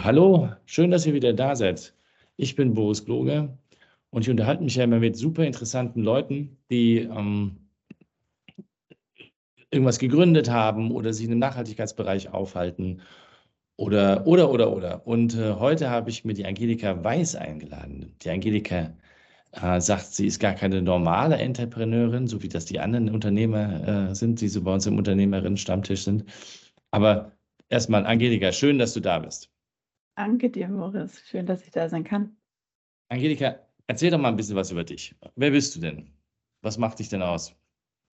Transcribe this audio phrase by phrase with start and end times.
[0.00, 1.94] Hallo, schön, dass ihr wieder da seid.
[2.36, 3.56] Ich bin Boris Gloger
[4.10, 7.68] und ich unterhalte mich ja immer mit super interessanten Leuten, die ähm,
[9.70, 13.02] irgendwas gegründet haben oder sich in einem Nachhaltigkeitsbereich aufhalten
[13.76, 15.06] oder, oder, oder, oder.
[15.06, 18.14] Und äh, heute habe ich mir die Angelika Weiß eingeladen.
[18.22, 18.94] Die Angelika
[19.52, 24.14] äh, sagt, sie ist gar keine normale Entrepreneurin, so wie das die anderen Unternehmer äh,
[24.14, 26.24] sind, die so bei uns im Unternehmerinnen-Stammtisch sind.
[26.90, 27.32] Aber
[27.68, 29.51] erstmal, Angelika, schön, dass du da bist.
[30.16, 31.22] Danke dir, Boris.
[31.26, 32.36] Schön, dass ich da sein kann.
[33.08, 35.14] Angelika, erzähl doch mal ein bisschen was über dich.
[35.36, 36.10] Wer bist du denn?
[36.62, 37.54] Was macht dich denn aus?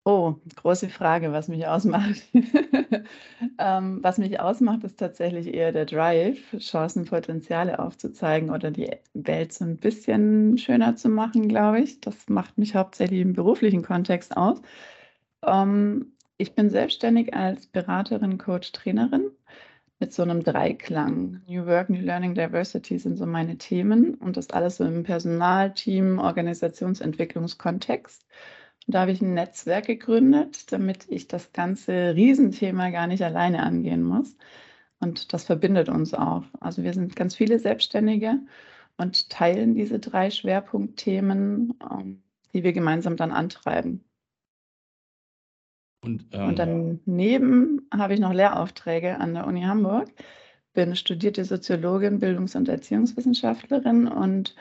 [0.04, 2.22] Oh, große Frage, was mich ausmacht.
[3.58, 9.52] ähm, was mich ausmacht, ist tatsächlich eher der Drive, Chancen, Potenziale aufzuzeigen oder die Welt
[9.52, 12.00] so ein bisschen schöner zu machen, glaube ich.
[12.00, 14.60] Das macht mich hauptsächlich im beruflichen Kontext aus.
[15.44, 19.30] Ähm, ich bin selbstständig als Beraterin, Coach, Trainerin
[20.02, 21.40] mit so einem Dreiklang.
[21.46, 26.18] New Work, New Learning, Diversity sind so meine Themen und das alles so im Personalteam,
[26.18, 28.26] Organisationsentwicklungskontext.
[28.88, 33.62] Und da habe ich ein Netzwerk gegründet, damit ich das ganze Riesenthema gar nicht alleine
[33.62, 34.36] angehen muss.
[34.98, 36.42] Und das verbindet uns auch.
[36.58, 38.40] Also wir sind ganz viele Selbstständige
[38.96, 44.04] und teilen diese drei Schwerpunktthemen, ähm, die wir gemeinsam dann antreiben.
[46.04, 50.08] Und, ähm, und daneben habe ich noch Lehraufträge an der Uni Hamburg.
[50.74, 54.54] Bin studierte Soziologin, Bildungs- und Erziehungswissenschaftlerin und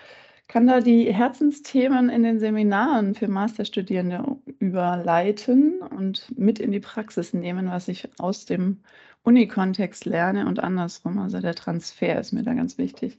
[0.47, 7.34] kann da die Herzensthemen in den Seminaren für Masterstudierende überleiten und mit in die Praxis
[7.34, 8.81] nehmen, was ich aus dem
[9.24, 11.19] Uni-Kontext lerne und andersrum.
[11.19, 13.18] Also der Transfer ist mir da ganz wichtig.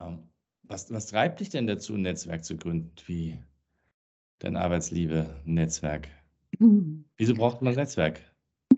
[0.00, 0.30] Ähm,
[0.62, 3.38] was, was treibt dich denn dazu, ein Netzwerk zu gründen wie
[4.38, 6.08] dein Arbeitsliebe-Netzwerk?
[6.58, 7.04] Hm.
[7.16, 8.20] Wieso braucht man Netzwerk?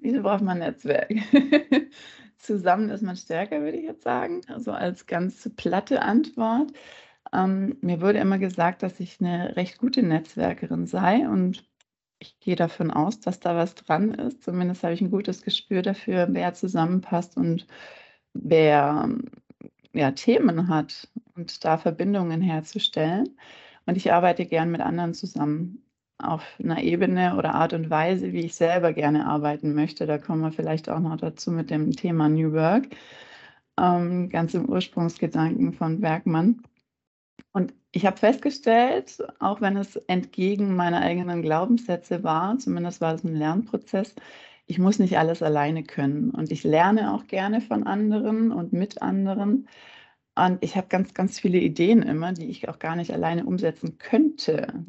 [0.00, 1.10] Wieso braucht man Netzwerk?
[2.38, 4.42] Zusammen ist man stärker, würde ich jetzt sagen.
[4.48, 6.72] Also als ganz platte Antwort.
[7.32, 11.69] Ähm, mir wurde immer gesagt, dass ich eine recht gute Netzwerkerin sei und
[12.20, 14.42] ich gehe davon aus, dass da was dran ist.
[14.42, 17.66] Zumindest habe ich ein gutes Gespür dafür, wer zusammenpasst und
[18.32, 19.08] wer
[19.92, 23.36] ja, Themen hat und da Verbindungen herzustellen.
[23.88, 25.82] Und ich arbeite gern mit anderen zusammen
[26.19, 30.04] auf einer Ebene oder Art und Weise, wie ich selber gerne arbeiten möchte.
[30.04, 32.88] Da kommen wir vielleicht auch noch dazu mit dem Thema New Work,
[33.81, 36.60] ähm, ganz im Ursprungsgedanken von Bergmann.
[37.53, 43.25] Und ich habe festgestellt, auch wenn es entgegen meiner eigenen Glaubenssätze war, zumindest war es
[43.25, 44.15] ein Lernprozess,
[44.66, 46.28] ich muss nicht alles alleine können.
[46.28, 49.66] Und ich lerne auch gerne von anderen und mit anderen.
[50.38, 53.99] Und ich habe ganz, ganz viele Ideen immer, die ich auch gar nicht alleine umsetzen
[53.99, 54.84] könnte.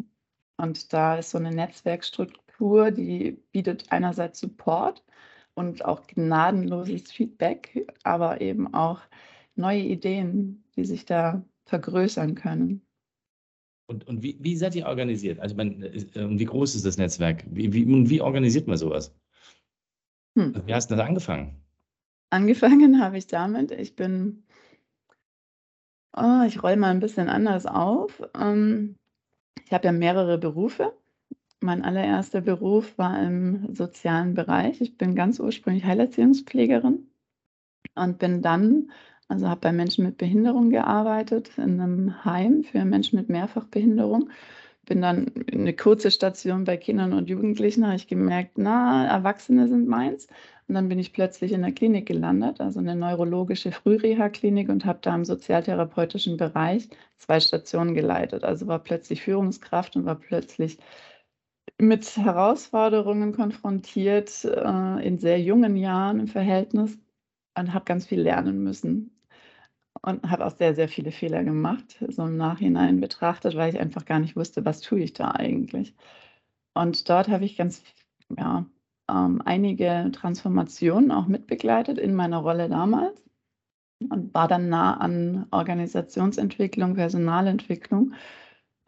[0.58, 5.04] Und da ist so eine Netzwerkstruktur, die bietet einerseits Support
[5.56, 9.02] und auch gnadenloses Feedback, aber eben auch
[9.56, 12.82] neue Ideen, die sich da vergrößern können.
[13.88, 15.40] Und, und wie, wie seid ihr organisiert?
[15.40, 17.44] Also man, äh, wie groß ist das Netzwerk?
[17.50, 19.16] Wie, wie, wie organisiert man sowas?
[20.38, 20.54] Hm.
[20.68, 21.60] Wie hast du das angefangen?
[22.30, 24.44] Angefangen habe ich damit, ich bin
[26.16, 28.22] Oh, ich rolle mal ein bisschen anders auf.
[28.36, 28.96] Ähm,
[29.66, 30.94] ich habe ja mehrere Berufe.
[31.62, 34.82] Mein allererster Beruf war im sozialen Bereich.
[34.82, 37.10] Ich bin ganz ursprünglich Heilerziehungspflegerin
[37.96, 38.92] und bin dann
[39.30, 44.32] also habe bei Menschen mit Behinderung gearbeitet, in einem Heim für Menschen mit Mehrfachbehinderung.
[44.88, 49.88] Bin dann eine kurze Station bei Kindern und Jugendlichen, habe ich gemerkt, na, Erwachsene sind
[49.88, 50.28] meins.
[50.70, 55.00] Und dann bin ich plötzlich in der Klinik gelandet, also eine neurologische Frühreha-Klinik und habe
[55.02, 56.88] da im sozialtherapeutischen Bereich
[57.18, 58.44] zwei Stationen geleitet.
[58.44, 60.78] Also war plötzlich Führungskraft und war plötzlich
[61.80, 67.00] mit Herausforderungen konfrontiert äh, in sehr jungen Jahren im Verhältnis
[67.58, 69.12] und habe ganz viel lernen müssen
[70.04, 74.06] und habe auch sehr, sehr viele Fehler gemacht, so im Nachhinein betrachtet, weil ich einfach
[74.06, 75.96] gar nicht wusste, was tue ich da eigentlich.
[76.76, 77.84] Und dort habe ich ganz,
[78.38, 78.66] ja,
[79.10, 83.22] ähm, einige Transformationen auch mitbegleitet in meiner Rolle damals
[84.00, 88.14] und war dann nah an Organisationsentwicklung, Personalentwicklung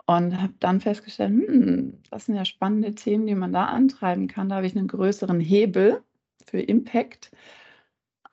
[0.06, 4.50] und habe dann festgestellt, hm, das sind ja spannende Themen, die man da antreiben kann.
[4.50, 6.04] Da habe ich einen größeren Hebel
[6.46, 7.32] für Impact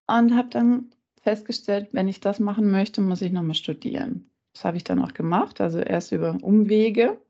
[0.06, 0.90] und habe dann
[1.22, 4.30] festgestellt, wenn ich das machen möchte, muss ich nochmal studieren.
[4.54, 7.20] Das habe ich dann auch gemacht, also erst über Umwege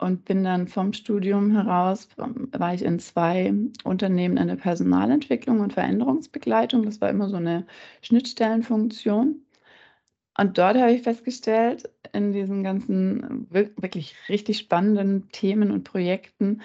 [0.00, 3.52] und bin dann vom Studium heraus, war ich in zwei
[3.84, 6.84] Unternehmen in der Personalentwicklung und Veränderungsbegleitung.
[6.84, 7.66] Das war immer so eine
[8.02, 9.44] Schnittstellenfunktion.
[10.38, 16.62] Und dort habe ich festgestellt, in diesen ganzen wirklich richtig spannenden Themen und Projekten,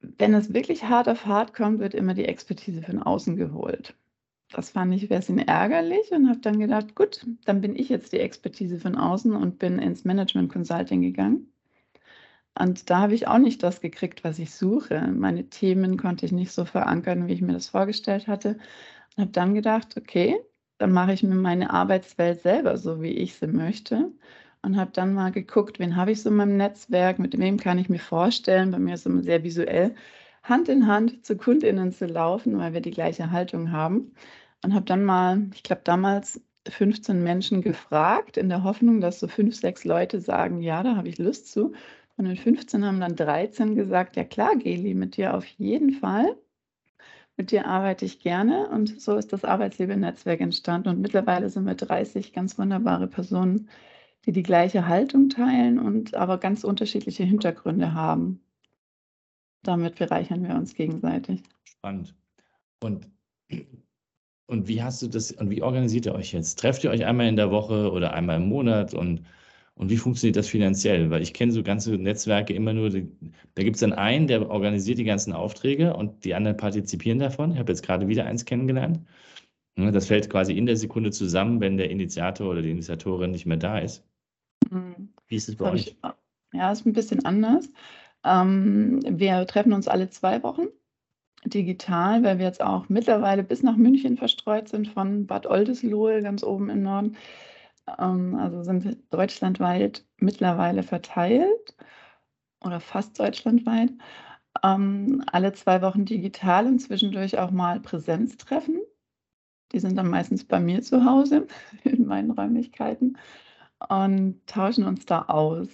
[0.00, 3.94] wenn es wirklich hart auf hart kommt, wird immer die Expertise von außen geholt.
[4.50, 8.12] Das fand ich ein bisschen ärgerlich und habe dann gedacht, gut, dann bin ich jetzt
[8.12, 11.53] die Expertise von außen und bin ins Management Consulting gegangen.
[12.58, 15.00] Und da habe ich auch nicht das gekriegt, was ich suche.
[15.12, 18.58] Meine Themen konnte ich nicht so verankern, wie ich mir das vorgestellt hatte.
[19.16, 20.36] Und habe dann gedacht, okay,
[20.78, 24.12] dann mache ich mir meine Arbeitswelt selber so, wie ich sie möchte.
[24.62, 27.78] Und habe dann mal geguckt, wen habe ich so in meinem Netzwerk, mit wem kann
[27.78, 28.70] ich mir vorstellen.
[28.70, 29.94] Bei mir ist es immer sehr visuell,
[30.42, 34.14] Hand in Hand zu KundInnen zu laufen, weil wir die gleiche Haltung haben.
[34.62, 39.28] Und habe dann mal, ich glaube damals 15 Menschen gefragt, in der Hoffnung, dass so
[39.28, 41.72] fünf, sechs Leute sagen, ja, da habe ich Lust zu.
[42.16, 46.36] Von den 15 haben dann 13 gesagt, ja klar, Geli, mit dir auf jeden Fall.
[47.36, 50.88] Mit dir arbeite ich gerne und so ist das Arbeitsleben-Netzwerk entstanden.
[50.88, 53.68] Und mittlerweile sind wir 30 ganz wunderbare Personen,
[54.24, 58.40] die die gleiche Haltung teilen und aber ganz unterschiedliche Hintergründe haben.
[59.64, 61.42] Damit bereichern wir uns gegenseitig.
[61.64, 62.14] Spannend.
[62.80, 63.10] Und,
[64.46, 66.60] und wie hast du das und wie organisiert ihr euch jetzt?
[66.60, 69.26] Trefft ihr euch einmal in der Woche oder einmal im Monat und
[69.76, 71.10] und wie funktioniert das finanziell?
[71.10, 74.98] Weil ich kenne so ganze Netzwerke immer nur, da gibt es dann einen, der organisiert
[74.98, 77.52] die ganzen Aufträge und die anderen partizipieren davon.
[77.52, 79.00] Ich habe jetzt gerade wieder eins kennengelernt.
[79.76, 83.46] Ne, das fällt quasi in der Sekunde zusammen, wenn der Initiator oder die Initiatorin nicht
[83.46, 84.04] mehr da ist.
[84.70, 85.12] Mhm.
[85.26, 85.88] Wie ist es bei euch?
[85.88, 85.96] Ich,
[86.52, 87.68] ja, ist ein bisschen anders.
[88.22, 90.68] Ähm, wir treffen uns alle zwei Wochen
[91.44, 96.44] digital, weil wir jetzt auch mittlerweile bis nach München verstreut sind, von Bad Oldesloe ganz
[96.44, 97.16] oben im Norden
[97.98, 101.76] ähm, also sind deutschlandweit mittlerweile verteilt
[102.64, 103.90] oder fast deutschlandweit.
[104.62, 108.80] Ähm, alle zwei Wochen digital und zwischendurch auch mal Präsenztreffen.
[109.72, 111.46] Die sind dann meistens bei mir zu Hause
[111.84, 113.18] in meinen Räumlichkeiten
[113.88, 115.68] und tauschen uns da aus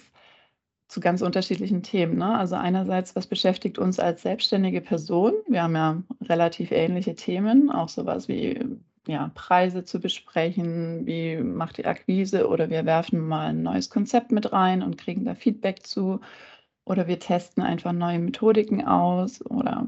[0.87, 2.17] zu ganz unterschiedlichen Themen.
[2.17, 2.37] Ne?
[2.37, 5.33] Also einerseits, was beschäftigt uns als selbstständige Person?
[5.47, 8.59] Wir haben ja relativ ähnliche Themen, auch sowas wie
[9.07, 14.31] ja, Preise zu besprechen, wie macht die Akquise oder wir werfen mal ein neues Konzept
[14.31, 16.21] mit rein und kriegen da Feedback zu
[16.85, 19.87] oder wir testen einfach neue Methodiken aus oder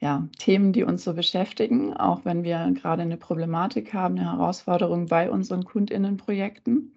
[0.00, 5.06] ja, Themen, die uns so beschäftigen, auch wenn wir gerade eine Problematik haben, eine Herausforderung
[5.06, 6.96] bei unseren Kundinnenprojekten.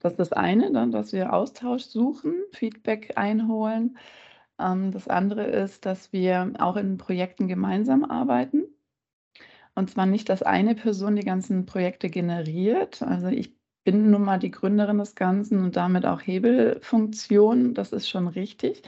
[0.00, 3.98] Das ist das eine, dann, dass wir Austausch suchen, Feedback einholen.
[4.58, 8.64] Ähm, das andere ist, dass wir auch in Projekten gemeinsam arbeiten.
[9.78, 13.00] Und zwar nicht, dass eine Person die ganzen Projekte generiert.
[13.00, 13.54] Also ich
[13.84, 17.74] bin nun mal die Gründerin des Ganzen und damit auch Hebelfunktion.
[17.74, 18.82] Das ist schon richtig.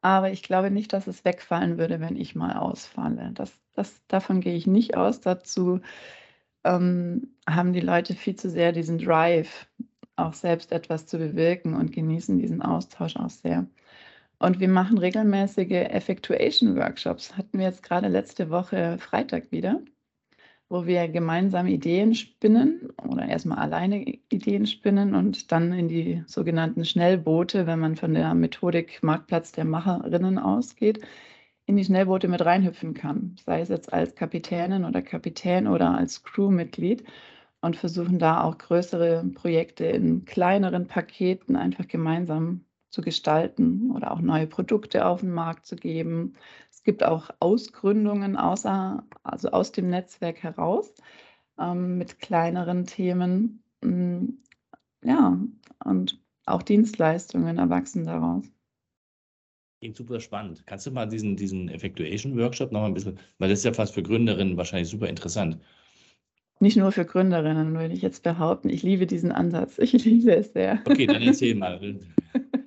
[0.00, 3.32] Aber ich glaube nicht, dass es wegfallen würde, wenn ich mal ausfalle.
[3.34, 5.20] Das, das, davon gehe ich nicht aus.
[5.20, 5.80] Dazu
[6.62, 9.66] ähm, haben die Leute viel zu sehr diesen Drive,
[10.14, 13.66] auch selbst etwas zu bewirken und genießen diesen Austausch auch sehr.
[14.38, 17.36] Und wir machen regelmäßige Effectuation-Workshops.
[17.36, 19.82] Hatten wir jetzt gerade letzte Woche Freitag wieder
[20.68, 26.84] wo wir gemeinsam Ideen spinnen oder erstmal alleine Ideen spinnen und dann in die sogenannten
[26.84, 31.00] Schnellboote, wenn man von der Methodik Marktplatz der Macherinnen ausgeht,
[31.66, 36.22] in die Schnellboote mit reinhüpfen kann, sei es jetzt als Kapitänin oder Kapitän oder als
[36.22, 37.04] Crewmitglied
[37.60, 44.20] und versuchen da auch größere Projekte in kleineren Paketen einfach gemeinsam zu gestalten oder auch
[44.20, 46.34] neue Produkte auf den Markt zu geben,
[46.88, 50.94] gibt auch Ausgründungen außer, also aus dem Netzwerk heraus
[51.58, 53.62] ähm, mit kleineren Themen.
[53.82, 54.28] Mm,
[55.04, 55.38] ja,
[55.84, 58.50] und auch Dienstleistungen erwachsen daraus.
[59.80, 60.62] Klingt super spannend.
[60.64, 63.92] Kannst du mal diesen, diesen Effectuation-Workshop noch mal ein bisschen, weil das ist ja fast
[63.92, 65.58] für Gründerinnen wahrscheinlich super interessant.
[66.58, 68.70] Nicht nur für Gründerinnen, würde ich jetzt behaupten.
[68.70, 69.78] Ich liebe diesen Ansatz.
[69.78, 70.80] Ich liebe es sehr.
[70.86, 72.00] Okay, dann erzähl mal.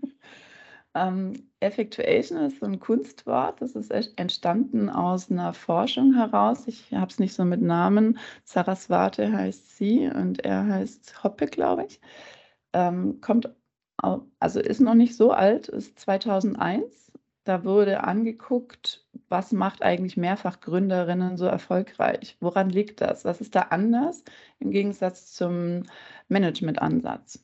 [0.93, 6.67] Ähm, Effectuation ist so ein Kunstwort, das ist entstanden aus einer Forschung heraus.
[6.67, 8.19] Ich habe es nicht so mit Namen.
[8.43, 12.01] Saraswate heißt sie und er heißt Hoppe, glaube ich.
[12.73, 13.49] Ähm, kommt,
[14.39, 17.11] also ist noch nicht so alt, ist 2001.
[17.43, 22.37] Da wurde angeguckt, was macht eigentlich Mehrfachgründerinnen so erfolgreich?
[22.39, 23.25] Woran liegt das?
[23.25, 24.23] Was ist da anders
[24.59, 25.83] im Gegensatz zum
[26.29, 27.43] Managementansatz?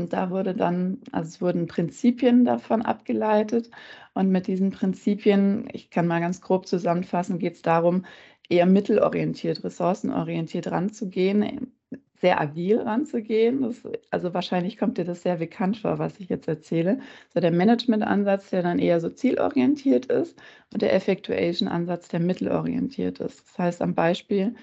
[0.00, 3.70] Und da wurde dann, also es wurden Prinzipien davon abgeleitet.
[4.14, 8.04] Und mit diesen Prinzipien, ich kann mal ganz grob zusammenfassen, geht es darum,
[8.48, 11.72] eher mittelorientiert, ressourcenorientiert ranzugehen,
[12.20, 13.62] sehr agil ranzugehen.
[13.62, 17.00] Das, also wahrscheinlich kommt dir das sehr bekannt vor, was ich jetzt erzähle.
[17.32, 20.38] So der Management-Ansatz, der dann eher so zielorientiert ist
[20.72, 23.44] und der Effectuation-Ansatz, der mittelorientiert ist.
[23.46, 24.54] Das heißt am Beispiel,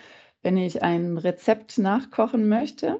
[0.43, 2.99] wenn ich ein Rezept nachkochen möchte,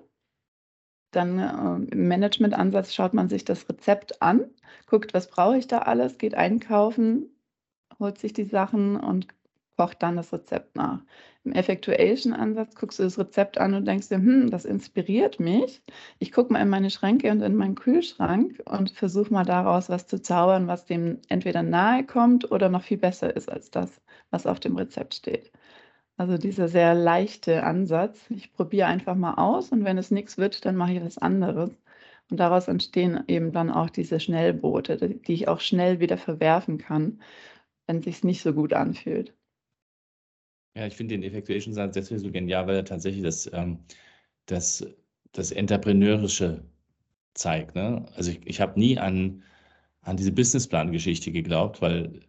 [1.12, 4.46] dann äh, im Management-Ansatz schaut man sich das Rezept an,
[4.88, 7.30] guckt, was brauche ich da alles, geht einkaufen,
[8.00, 9.28] holt sich die Sachen und
[9.78, 11.02] kocht dann das Rezept nach.
[11.44, 15.82] Im Effectuation-Ansatz guckst du das Rezept an und denkst dir, hm, das inspiriert mich.
[16.20, 20.06] Ich gucke mal in meine Schränke und in meinen Kühlschrank und versuche mal daraus was
[20.06, 24.46] zu zaubern, was dem entweder nahe kommt oder noch viel besser ist als das, was
[24.46, 25.52] auf dem Rezept steht.
[26.22, 28.30] Also dieser sehr leichte Ansatz.
[28.30, 31.72] Ich probiere einfach mal aus und wenn es nichts wird, dann mache ich was anderes.
[32.30, 37.24] Und daraus entstehen eben dann auch diese Schnellboote, die ich auch schnell wieder verwerfen kann,
[37.88, 39.34] wenn es sich nicht so gut anfühlt.
[40.76, 43.80] Ja, ich finde den Effectuation-Satz deswegen so genial, weil er tatsächlich das, ähm,
[44.46, 44.86] das,
[45.32, 46.64] das Entrepreneurische
[47.34, 47.74] zeigt.
[47.74, 48.06] Ne?
[48.14, 49.42] Also ich, ich habe nie an,
[50.02, 52.20] an diese Businessplan-Geschichte geglaubt, weil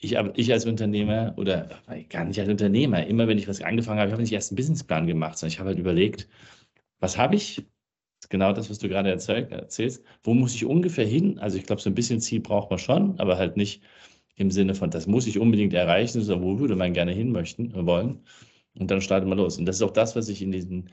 [0.00, 1.68] ich, ich als Unternehmer oder
[2.08, 4.56] gar nicht als Unternehmer, immer wenn ich was angefangen habe, ich habe nicht erst einen
[4.56, 6.28] Businessplan gemacht, sondern ich habe halt überlegt,
[7.00, 7.66] was habe ich?
[8.28, 10.04] Genau das, was du gerade erzählst.
[10.22, 11.38] Wo muss ich ungefähr hin?
[11.38, 13.82] Also ich glaube, so ein bisschen Ziel braucht man schon, aber halt nicht
[14.36, 17.72] im Sinne von, das muss ich unbedingt erreichen, sondern wo würde man gerne hin möchten,
[17.74, 18.20] äh, wollen.
[18.78, 19.58] Und dann startet man los.
[19.58, 20.90] Und das ist auch das, was ich in diesen,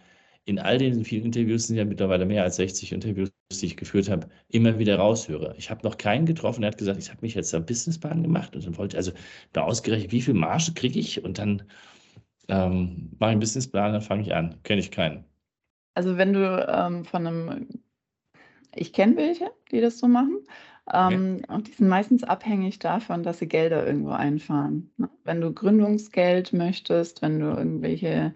[0.48, 4.10] in all diesen vielen Interviews, sind ja mittlerweile mehr als 60 Interviews, die ich geführt
[4.10, 5.54] habe, immer wieder raushöre.
[5.58, 8.56] Ich habe noch keinen getroffen, der hat gesagt, ich habe mich jetzt am Businessplan gemacht
[8.56, 9.12] und dann wollte also
[9.52, 11.64] da ausgerechnet, wie viel Marge kriege ich und dann
[12.48, 14.56] ähm, mache ich einen Businessplan, dann fange ich an.
[14.64, 15.26] Kenne ich keinen.
[15.96, 17.68] Also wenn du ähm, von einem,
[18.74, 20.40] ich kenne welche, die das so machen,
[20.94, 21.54] ähm, okay.
[21.54, 24.90] Und die sind meistens abhängig davon, dass sie Gelder irgendwo einfahren.
[24.96, 25.10] Ne?
[25.26, 28.34] Wenn du Gründungsgeld möchtest, wenn du irgendwelche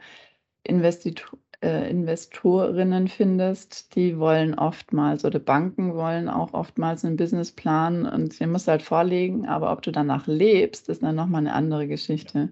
[0.64, 8.40] Investitor äh, Investorinnen findest, die wollen oftmals oder Banken wollen auch oftmals einen Businessplan und
[8.40, 11.88] den musst du halt vorlegen, aber ob du danach lebst, ist dann nochmal eine andere
[11.88, 12.50] Geschichte.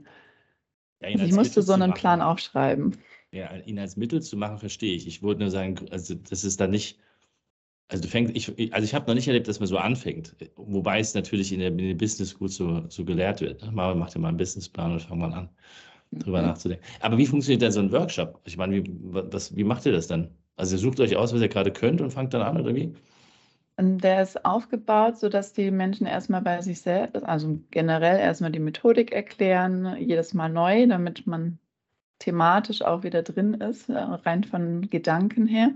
[1.01, 2.97] Ja, also ich musste so einen Plan auch schreiben.
[3.31, 5.07] Ja, ihn als Mittel zu machen, verstehe ich.
[5.07, 6.99] Ich wollte nur sagen, also das ist dann nicht
[7.89, 10.99] also du fängst, ich, also ich habe noch nicht erlebt, dass man so anfängt, wobei
[10.99, 13.63] es natürlich in der, in der Business gut so, so gelehrt wird.
[13.63, 13.71] Ne?
[13.71, 15.49] Mal macht ja mal einen Businessplan und fangt mal an,
[16.11, 16.47] drüber mhm.
[16.47, 16.83] nachzudenken.
[17.01, 18.41] Aber wie funktioniert denn so ein Workshop?
[18.45, 20.29] Ich meine, wie, was, wie macht ihr das dann?
[20.55, 22.93] Also ihr sucht euch aus, was ihr gerade könnt und fangt dann an, oder wie?
[23.77, 29.13] Der ist aufgebaut, sodass die Menschen erstmal bei sich selbst, also generell erstmal die Methodik
[29.13, 31.59] erklären, jedes Mal neu, damit man
[32.19, 35.71] thematisch auch wieder drin ist, äh, rein von Gedanken her.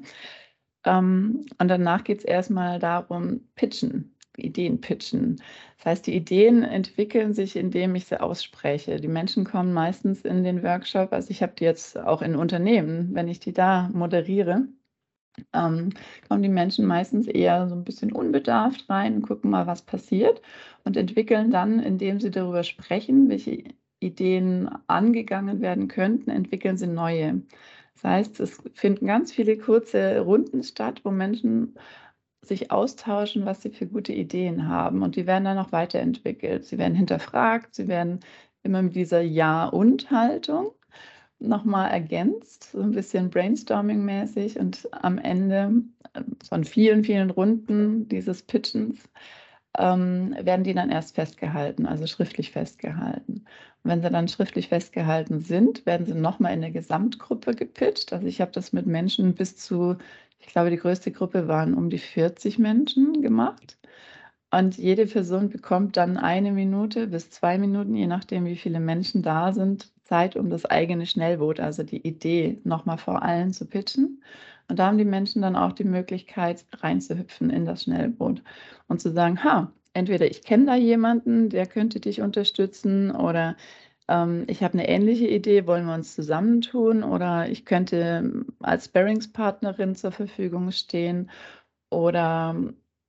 [0.86, 5.42] Ähm, und danach geht es erstmal darum, pitchen, Ideen pitchen.
[5.78, 8.98] Das heißt, die Ideen entwickeln sich, indem ich sie ausspreche.
[8.98, 13.10] Die Menschen kommen meistens in den Workshop, also ich habe die jetzt auch in Unternehmen,
[13.13, 14.68] wenn ich die da moderiere,
[15.54, 15.90] ähm,
[16.28, 20.42] kommen die Menschen meistens eher so ein bisschen unbedarft rein gucken mal, was passiert
[20.84, 23.63] und entwickeln dann, indem sie darüber sprechen, welche
[24.00, 27.42] Ideen angegangen werden könnten, entwickeln sie neue.
[27.96, 31.75] Das heißt, es finden ganz viele kurze Runden statt, wo Menschen
[32.46, 35.02] sich austauschen, was sie für gute Ideen haben.
[35.02, 36.66] Und die werden dann auch weiterentwickelt.
[36.66, 38.20] Sie werden hinterfragt, sie werden
[38.64, 40.72] immer mit dieser Ja-und-Haltung
[41.40, 44.60] nochmal ergänzt, so ein bisschen brainstorming-mäßig.
[44.60, 45.84] Und am Ende
[46.48, 49.10] von vielen, vielen Runden dieses Pitchens
[49.78, 53.46] ähm, werden die dann erst festgehalten, also schriftlich festgehalten.
[53.84, 58.14] Und wenn sie dann schriftlich festgehalten sind, werden sie nochmal in der Gesamtgruppe gepitcht.
[58.14, 59.98] Also ich habe das mit Menschen bis zu,
[60.46, 63.78] ich glaube, die größte Gruppe waren um die 40 Menschen gemacht.
[64.52, 69.24] Und jede Person bekommt dann eine Minute bis zwei Minuten, je nachdem, wie viele Menschen
[69.24, 74.22] da sind, Zeit, um das eigene Schnellboot, also die Idee, nochmal vor allen zu pitchen.
[74.68, 78.44] Und da haben die Menschen dann auch die Möglichkeit, reinzuhüpfen in das Schnellboot
[78.88, 83.56] und zu sagen, ha, entweder ich kenne da jemanden, der könnte dich unterstützen oder
[84.08, 89.96] ähm, ich habe eine ähnliche Idee, wollen wir uns zusammentun oder ich könnte als Sparringspartnerin
[89.96, 91.30] zur Verfügung stehen
[91.90, 92.56] oder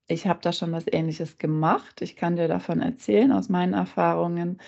[0.07, 2.03] ich habe da schon was Ähnliches gemacht.
[2.03, 4.61] Ich kann dir davon erzählen aus meinen Erfahrungen.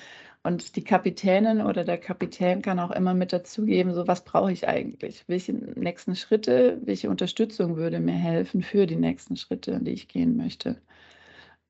[0.43, 4.69] Und die Kapitänin oder der Kapitän kann auch immer mit dazugeben, so was brauche ich
[4.69, 5.25] eigentlich?
[5.29, 10.37] Welche nächsten Schritte, welche Unterstützung würde mir helfen für die nächsten Schritte, die ich gehen
[10.37, 10.81] möchte?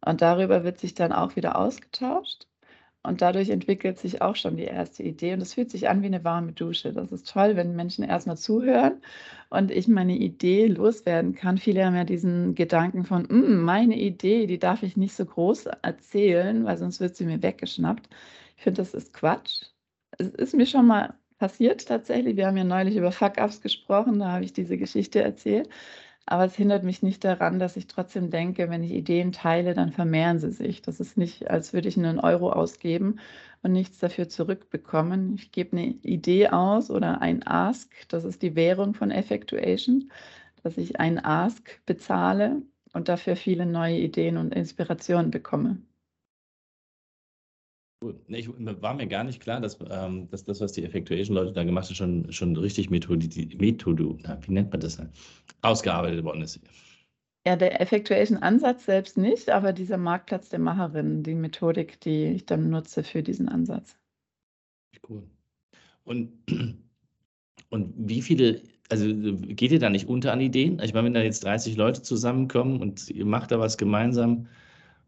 [0.05, 2.47] Und darüber wird sich dann auch wieder ausgetauscht.
[3.07, 5.35] Und dadurch entwickelt sich auch schon die erste Idee.
[5.35, 6.93] Und es fühlt sich an wie eine warme Dusche.
[6.93, 9.01] Das ist toll, wenn Menschen erstmal zuhören
[9.51, 11.59] und ich meine Idee loswerden kann.
[11.59, 15.67] Viele haben ja diesen Gedanken von, mm, meine Idee, die darf ich nicht so groß
[15.83, 18.09] erzählen, weil sonst wird sie mir weggeschnappt.
[18.57, 19.65] Ich finde, das ist Quatsch.
[20.19, 22.37] Es ist mir schon mal passiert tatsächlich.
[22.37, 25.69] Wir haben ja neulich über Fuck-ups gesprochen, da habe ich diese Geschichte erzählt.
[26.27, 29.93] Aber es hindert mich nicht daran, dass ich trotzdem denke, wenn ich Ideen teile, dann
[29.93, 30.83] vermehren sie sich.
[30.83, 33.21] Das ist nicht, als würde ich einen Euro ausgeben
[33.63, 35.35] und nichts dafür zurückbekommen.
[35.37, 40.11] Ich gebe eine Idee aus oder ein Ask, das ist die Währung von Effectuation,
[40.63, 45.79] dass ich ein Ask bezahle und dafür viele neue Ideen und Inspirationen bekomme.
[48.03, 48.15] Cool.
[48.29, 51.87] Ich war mir gar nicht klar, dass, ähm, dass das, was die Effectuation-Leute da gemacht
[51.87, 53.27] haben, schon, schon richtig Methode,
[53.57, 55.01] Methode, wie nennt man das?
[55.63, 56.61] Ausgearbeitet worden ist.
[57.47, 62.69] Ja, der Effectuation-Ansatz selbst nicht, aber dieser Marktplatz der Macherinnen, die Methodik, die ich dann
[62.71, 63.97] nutze für diesen Ansatz.
[65.09, 65.23] Cool.
[66.05, 66.33] Und,
[67.71, 68.61] und wie viele,
[68.91, 70.81] also geht ihr da nicht unter an Ideen?
[70.83, 74.49] Ich meine, wenn da jetzt 30 Leute zusammenkommen und ihr macht da was gemeinsam,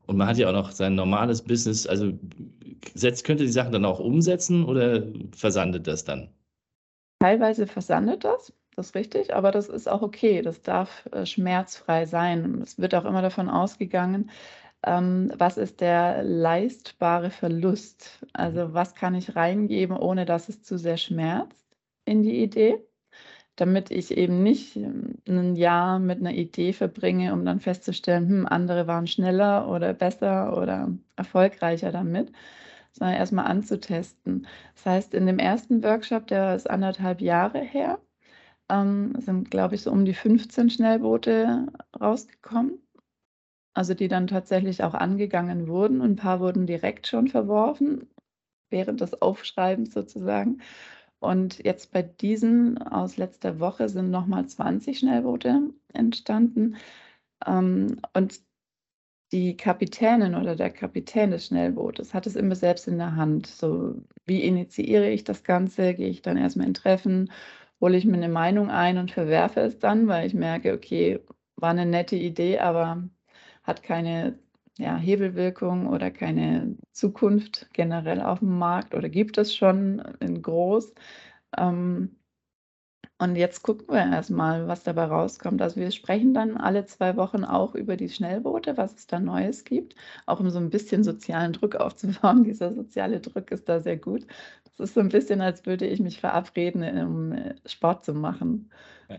[0.08, 1.86] und man hat ja auch noch sein normales Business.
[1.86, 2.12] Also
[2.94, 5.02] setzt, könnt ihr die Sachen dann auch umsetzen oder
[5.36, 6.30] versandet das dann?
[7.20, 10.40] Teilweise versandet das, das ist richtig, aber das ist auch okay.
[10.40, 12.62] Das darf äh, schmerzfrei sein.
[12.62, 14.30] Es wird auch immer davon ausgegangen,
[14.82, 18.24] ähm, was ist der leistbare Verlust?
[18.32, 21.66] Also was kann ich reingeben, ohne dass es zu sehr schmerzt
[22.06, 22.82] in die Idee?
[23.60, 28.46] Damit ich eben nicht ähm, ein Jahr mit einer Idee verbringe, um dann festzustellen, hm,
[28.46, 32.32] andere waren schneller oder besser oder erfolgreicher damit,
[32.92, 34.46] sondern erstmal anzutesten.
[34.74, 37.98] Das heißt, in dem ersten Workshop, der ist anderthalb Jahre her,
[38.70, 41.66] ähm, sind, glaube ich, so um die 15 Schnellboote
[42.00, 42.80] rausgekommen.
[43.74, 46.02] Also die dann tatsächlich auch angegangen wurden.
[46.02, 48.08] Ein paar wurden direkt schon verworfen,
[48.70, 50.60] während des Aufschreibens sozusagen.
[51.20, 56.76] Und jetzt bei diesen aus letzter Woche sind nochmal 20 Schnellboote entstanden.
[57.46, 58.40] Ähm, und
[59.32, 63.46] die Kapitänin oder der Kapitän des Schnellbootes hat es immer selbst in der Hand.
[63.46, 63.94] So,
[64.26, 65.94] wie initiiere ich das Ganze?
[65.94, 67.30] Gehe ich dann erstmal in Treffen,
[67.80, 71.21] hole ich mir eine Meinung ein und verwerfe es dann, weil ich merke, okay,
[71.56, 73.08] war eine nette Idee, aber
[73.64, 74.38] hat keine
[74.78, 80.95] ja, Hebelwirkung oder keine Zukunft generell auf dem Markt oder gibt es schon in groß.
[81.56, 82.17] Ähm,
[83.21, 85.60] und jetzt gucken wir erstmal, was dabei rauskommt.
[85.60, 89.64] Also wir sprechen dann alle zwei Wochen auch über die Schnellboote, was es da Neues
[89.64, 92.45] gibt, auch um so ein bisschen sozialen Druck aufzubauen.
[92.45, 94.26] Dieser soziale Druck ist da sehr gut.
[94.64, 98.71] Es ist so ein bisschen, als würde ich mich verabreden, um äh, Sport zu machen.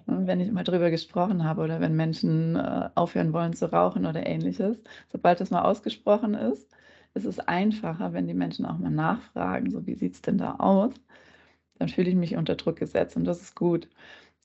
[0.06, 4.25] Wenn ich mal drüber gesprochen habe oder wenn Menschen äh, aufhören wollen zu rauchen oder
[4.25, 4.78] ähnliches.
[5.12, 6.69] Sobald das mal ausgesprochen ist,
[7.15, 10.56] ist es einfacher, wenn die Menschen auch mal nachfragen, so wie sieht es denn da
[10.58, 10.93] aus?
[11.80, 13.89] Dann fühle ich mich unter Druck gesetzt und das ist gut.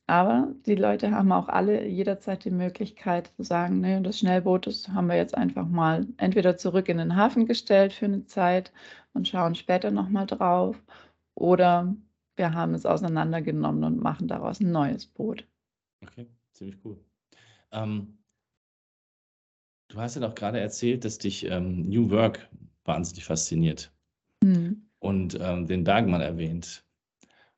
[0.07, 4.89] Aber die Leute haben auch alle jederzeit die Möglichkeit zu sagen, nee, das Schnellboot, das
[4.91, 8.73] haben wir jetzt einfach mal entweder zurück in den Hafen gestellt für eine Zeit
[9.15, 10.83] und schauen später nochmal drauf
[11.35, 11.95] oder
[12.37, 15.47] wir haben es auseinandergenommen und machen daraus ein neues Boot.
[16.03, 17.05] Okay, ziemlich cool.
[17.73, 18.19] Ähm,
[19.89, 22.51] du hast ja doch gerade erzählt, dass dich ähm, New Work
[22.85, 23.91] wahnsinnig fasziniert
[24.45, 24.85] Mhm.
[24.99, 26.85] und ähm, den Bergmann erwähnt.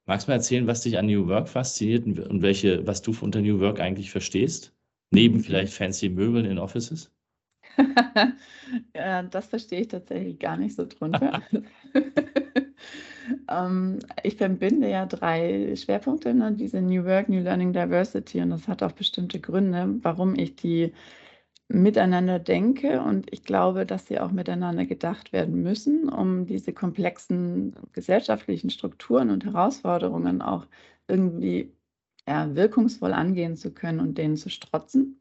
[0.06, 3.14] Magst du mal erzählen, was dich an New Work fasziniert und, und welche, was du
[3.20, 4.74] unter New Work eigentlich verstehst?
[5.10, 7.12] Neben vielleicht fancy Möbeln in Offices?
[8.94, 11.42] Ja, das verstehe ich tatsächlich gar nicht so drunter.
[13.48, 16.52] Ähm, ich verbinde ja drei Schwerpunkte, ne?
[16.52, 18.40] diese New Work, New Learning, Diversity.
[18.40, 20.92] Und das hat auch bestimmte Gründe, warum ich die
[21.68, 23.00] miteinander denke.
[23.02, 29.30] Und ich glaube, dass sie auch miteinander gedacht werden müssen, um diese komplexen gesellschaftlichen Strukturen
[29.30, 30.66] und Herausforderungen auch
[31.08, 31.72] irgendwie
[32.28, 35.20] ja, wirkungsvoll angehen zu können und denen zu strotzen.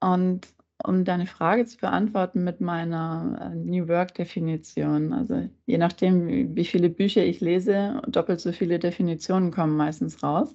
[0.00, 0.48] Und
[0.86, 5.12] um deine Frage zu beantworten mit meiner äh, New Work-Definition.
[5.12, 10.52] Also je nachdem, wie viele Bücher ich lese, doppelt so viele Definitionen kommen meistens raus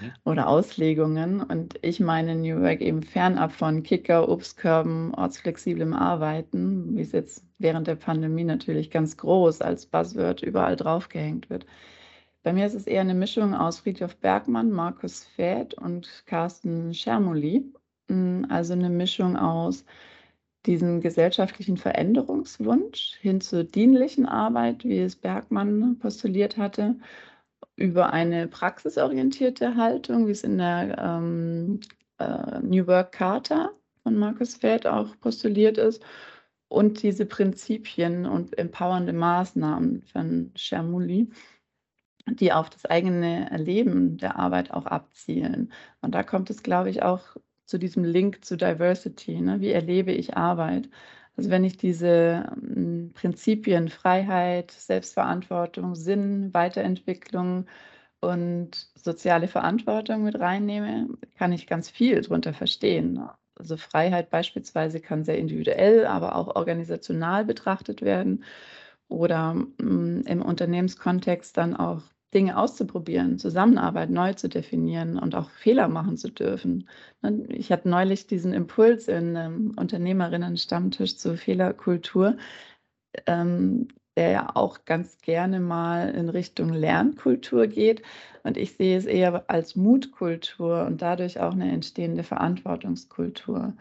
[0.00, 0.12] mhm.
[0.24, 1.42] oder Auslegungen.
[1.42, 7.44] Und ich meine New Work eben fernab von Kicker, Obstkörben, ortsflexiblem Arbeiten, wie es jetzt
[7.58, 11.66] während der Pandemie natürlich ganz groß als Buzzword überall draufgehängt wird.
[12.44, 17.72] Bei mir ist es eher eine Mischung aus Friedhof Bergmann, Markus Fäth und Carsten Schermoli.
[18.08, 19.84] Hm, also eine Mischung aus
[20.66, 26.96] diesem gesellschaftlichen Veränderungswunsch hin zur dienlichen Arbeit, wie es Bergmann postuliert hatte,
[27.76, 31.80] über eine praxisorientierte Haltung, wie es in der ähm,
[32.18, 33.70] äh, New Work Charta
[34.02, 36.02] von Markus Feld auch postuliert ist,
[36.72, 41.28] und diese Prinzipien und empowernde Maßnahmen von Schermuli,
[42.26, 45.70] die auf das eigene Erleben der Arbeit auch abzielen.
[46.00, 47.36] Und da kommt es, glaube ich, auch
[47.66, 49.40] zu diesem Link zu Diversity.
[49.40, 49.60] Ne?
[49.60, 50.88] Wie erlebe ich Arbeit?
[51.36, 57.66] Also wenn ich diese ähm, Prinzipien Freiheit, Selbstverantwortung, Sinn, Weiterentwicklung
[58.20, 63.20] und soziale Verantwortung mit reinnehme, kann ich ganz viel darunter verstehen.
[63.56, 68.44] Also Freiheit beispielsweise kann sehr individuell, aber auch organisational betrachtet werden
[69.08, 72.02] oder mm, im Unternehmenskontext dann auch
[72.34, 76.88] Dinge auszuprobieren, Zusammenarbeit neu zu definieren und auch Fehler machen zu dürfen.
[77.20, 82.36] Ne, ich hatte neulich diesen Impuls in einem Unternehmerinnen-Stammtisch zur Fehlerkultur,
[83.26, 88.02] ähm, der ja auch ganz gerne mal in Richtung Lernkultur geht.
[88.42, 93.74] Und ich sehe es eher als Mutkultur und dadurch auch eine entstehende Verantwortungskultur.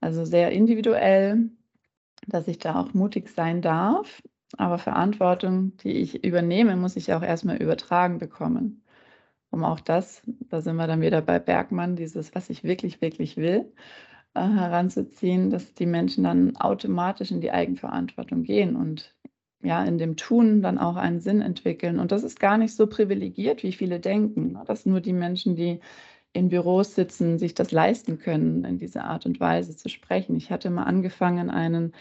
[0.00, 1.50] Also sehr individuell,
[2.26, 4.22] dass ich da auch mutig sein darf,
[4.56, 8.82] aber Verantwortung, die ich übernehme, muss ich auch erstmal übertragen bekommen.
[9.50, 13.36] Um auch das, da sind wir dann wieder bei Bergmann, dieses, was ich wirklich, wirklich
[13.36, 13.72] will,
[14.34, 19.14] äh, heranzuziehen, dass die Menschen dann automatisch in die Eigenverantwortung gehen und
[19.62, 21.98] ja, in dem Tun dann auch einen Sinn entwickeln.
[21.98, 24.62] Und das ist gar nicht so privilegiert, wie viele denken, ne?
[24.66, 25.80] dass nur die Menschen, die
[26.32, 30.36] in Büros sitzen, sich das leisten können, in dieser Art und Weise zu sprechen.
[30.36, 31.92] Ich hatte mal angefangen, einen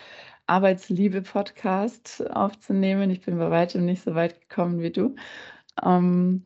[0.49, 3.09] Arbeitsliebe-Podcast aufzunehmen.
[3.11, 5.15] Ich bin bei weitem nicht so weit gekommen wie du.
[5.83, 6.45] Ähm,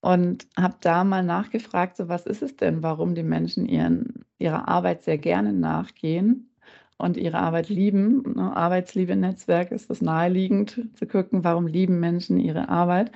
[0.00, 4.68] und habe da mal nachgefragt, so was ist es denn, warum die Menschen ihren, ihrer
[4.68, 6.54] Arbeit sehr gerne nachgehen
[6.98, 8.22] und ihre Arbeit lieben.
[8.36, 8.56] Ne?
[8.56, 13.10] Arbeitsliebe-Netzwerk ist das naheliegend zu gucken, warum lieben Menschen ihre Arbeit.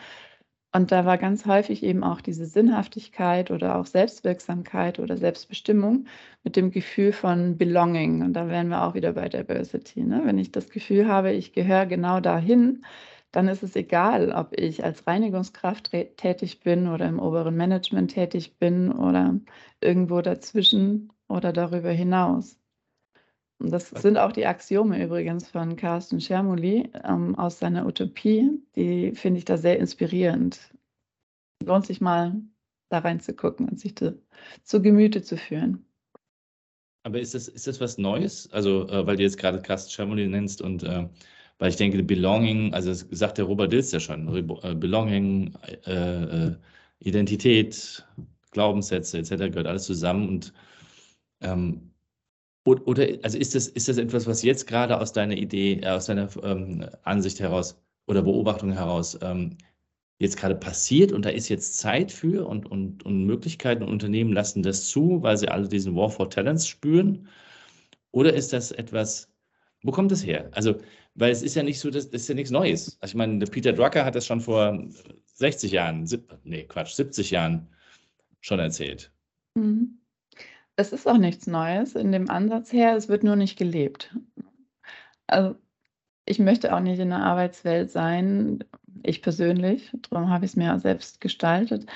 [0.75, 6.07] Und da war ganz häufig eben auch diese Sinnhaftigkeit oder auch Selbstwirksamkeit oder Selbstbestimmung
[6.45, 8.23] mit dem Gefühl von Belonging.
[8.23, 10.03] Und da wären wir auch wieder bei Diversity.
[10.03, 10.23] Ne?
[10.25, 12.85] Wenn ich das Gefühl habe, ich gehöre genau dahin,
[13.33, 18.59] dann ist es egal, ob ich als Reinigungskraft tätig bin oder im oberen Management tätig
[18.59, 19.39] bin oder
[19.81, 22.62] irgendwo dazwischen oder darüber hinaus.
[23.71, 28.51] Das sind auch die Axiome übrigens von Carsten Schermuli ähm, aus seiner Utopie.
[28.77, 30.75] Die finde ich da sehr inspirierend.
[31.65, 32.35] Lohnt sich mal
[32.89, 34.21] da reinzugucken und sich zu,
[34.65, 35.87] zu Gemüte zu führen.
[37.05, 38.51] Aber ist das, ist das was Neues?
[38.53, 41.09] Also, äh, weil du jetzt gerade Carsten Schermuli nennst und äh,
[41.59, 45.55] weil ich denke, Belonging, also das sagt der Robert Dills ja schon, äh, Belonging,
[45.87, 46.57] äh, äh,
[47.01, 48.07] Identität,
[48.51, 49.31] Glaubenssätze etc.
[49.51, 50.53] gehört alles zusammen und
[51.41, 51.92] ähm,
[52.65, 56.07] oder also ist das, ist das etwas, was jetzt gerade aus deiner Idee, äh, aus
[56.07, 59.57] deiner ähm, Ansicht heraus oder Beobachtung heraus ähm,
[60.19, 64.33] jetzt gerade passiert und da ist jetzt Zeit für und, und, und Möglichkeiten und Unternehmen
[64.33, 67.29] lassen das zu, weil sie alle diesen War for Talents spüren?
[68.13, 69.29] Oder ist das etwas,
[69.83, 70.49] wo kommt das her?
[70.53, 70.77] Also,
[71.15, 72.97] weil es ist ja nicht so, das, das ist ja nichts Neues.
[73.01, 74.79] Also ich meine, Peter Drucker hat das schon vor
[75.35, 76.09] 60 Jahren,
[76.45, 77.69] nee, Quatsch, 70 Jahren
[78.41, 79.13] schon erzählt.
[79.55, 80.02] Mhm.
[80.77, 84.17] Es ist auch nichts Neues in dem Ansatz her, es wird nur nicht gelebt.
[85.27, 85.57] Also,
[86.25, 88.65] ich möchte auch nicht in der Arbeitswelt sein,
[89.03, 91.87] ich persönlich, darum habe ich es mir selbst gestaltet,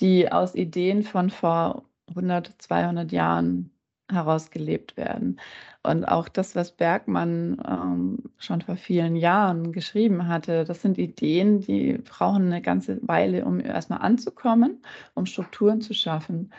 [0.00, 3.70] die aus Ideen von vor 100, 200 Jahren
[4.10, 5.40] heraus gelebt werden.
[5.82, 11.60] Und auch das, was Bergmann ähm, schon vor vielen Jahren geschrieben hatte, das sind Ideen,
[11.60, 14.82] die brauchen eine ganze Weile, um erstmal anzukommen,
[15.14, 16.52] um Strukturen zu schaffen.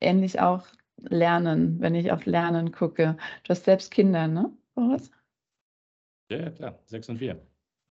[0.00, 0.66] Ähnlich auch
[1.02, 3.16] Lernen, wenn ich auf Lernen gucke.
[3.44, 5.10] Du hast selbst Kinder, ne, Boris?
[6.30, 7.40] Ja, klar, sechs und vier.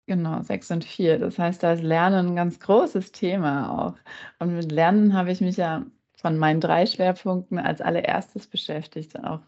[0.09, 1.19] Genau, sechs und vier.
[1.19, 3.97] Das heißt, da ist Lernen ein ganz großes Thema auch.
[4.39, 5.85] Und mit Lernen habe ich mich ja
[6.17, 9.19] von meinen drei Schwerpunkten als allererstes beschäftigt.
[9.25, 9.41] Auch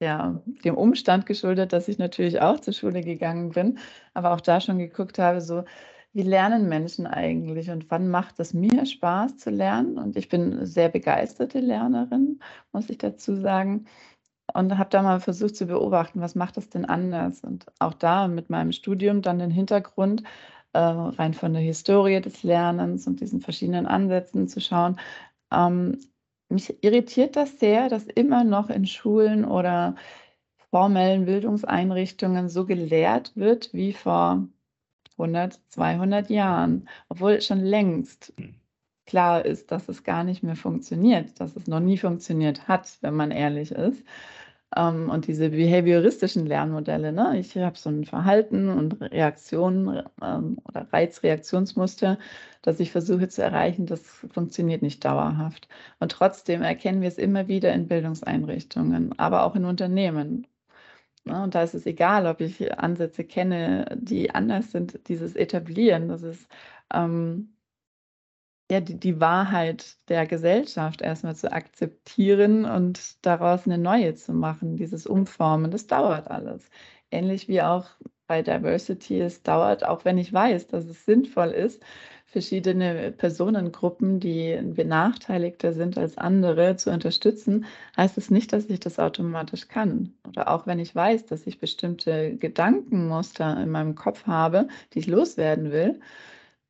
[0.00, 3.78] ja, dem Umstand geschuldet, dass ich natürlich auch zur Schule gegangen bin,
[4.14, 5.64] aber auch da schon geguckt habe, so
[6.12, 9.98] wie lernen Menschen eigentlich und wann macht es mir Spaß zu lernen?
[9.98, 12.40] Und ich bin sehr begeisterte Lernerin,
[12.72, 13.86] muss ich dazu sagen.
[14.54, 17.42] Und habe da mal versucht zu beobachten, was macht das denn anders?
[17.42, 20.22] Und auch da mit meinem Studium dann den Hintergrund,
[20.74, 24.98] äh, rein von der Historie des Lernens und diesen verschiedenen Ansätzen zu schauen.
[25.52, 25.98] Ähm,
[26.48, 29.94] mich irritiert das sehr, dass immer noch in Schulen oder
[30.70, 34.48] formellen Bildungseinrichtungen so gelehrt wird wie vor
[35.18, 38.54] 100, 200 Jahren, obwohl schon längst hm.
[39.06, 43.14] klar ist, dass es gar nicht mehr funktioniert, dass es noch nie funktioniert hat, wenn
[43.14, 44.04] man ehrlich ist.
[44.76, 47.38] Ähm, und diese behavioristischen Lernmodelle, ne?
[47.38, 52.18] ich habe so ein Verhalten und Reaktionen ähm, oder Reizreaktionsmuster,
[52.62, 54.00] das ich versuche zu erreichen, das
[54.32, 55.68] funktioniert nicht dauerhaft.
[56.00, 60.46] Und trotzdem erkennen wir es immer wieder in Bildungseinrichtungen, aber auch in Unternehmen.
[61.24, 61.42] Ne?
[61.42, 66.22] Und da ist es egal, ob ich Ansätze kenne, die anders sind, dieses Etablieren, das
[66.22, 66.48] ist
[66.92, 67.56] ähm,
[68.70, 74.76] ja die, die Wahrheit der Gesellschaft erstmal zu akzeptieren und daraus eine neue zu machen,
[74.76, 76.68] dieses Umformen, das dauert alles.
[77.10, 77.86] ähnlich wie auch
[78.26, 81.82] bei Diversity, es dauert, auch wenn ich weiß, dass es sinnvoll ist,
[82.32, 87.66] verschiedene Personengruppen, die benachteiligter sind als andere, zu unterstützen,
[87.96, 90.14] heißt es nicht, dass ich das automatisch kann.
[90.26, 95.06] Oder auch wenn ich weiß, dass ich bestimmte Gedankenmuster in meinem Kopf habe, die ich
[95.06, 96.00] loswerden will,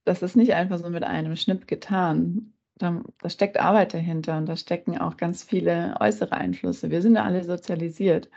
[0.04, 2.52] das ist nicht einfach so mit einem Schnipp getan.
[2.78, 6.90] Da, da steckt Arbeit dahinter und da stecken auch ganz viele äußere Einflüsse.
[6.90, 8.28] Wir sind ja alle sozialisiert.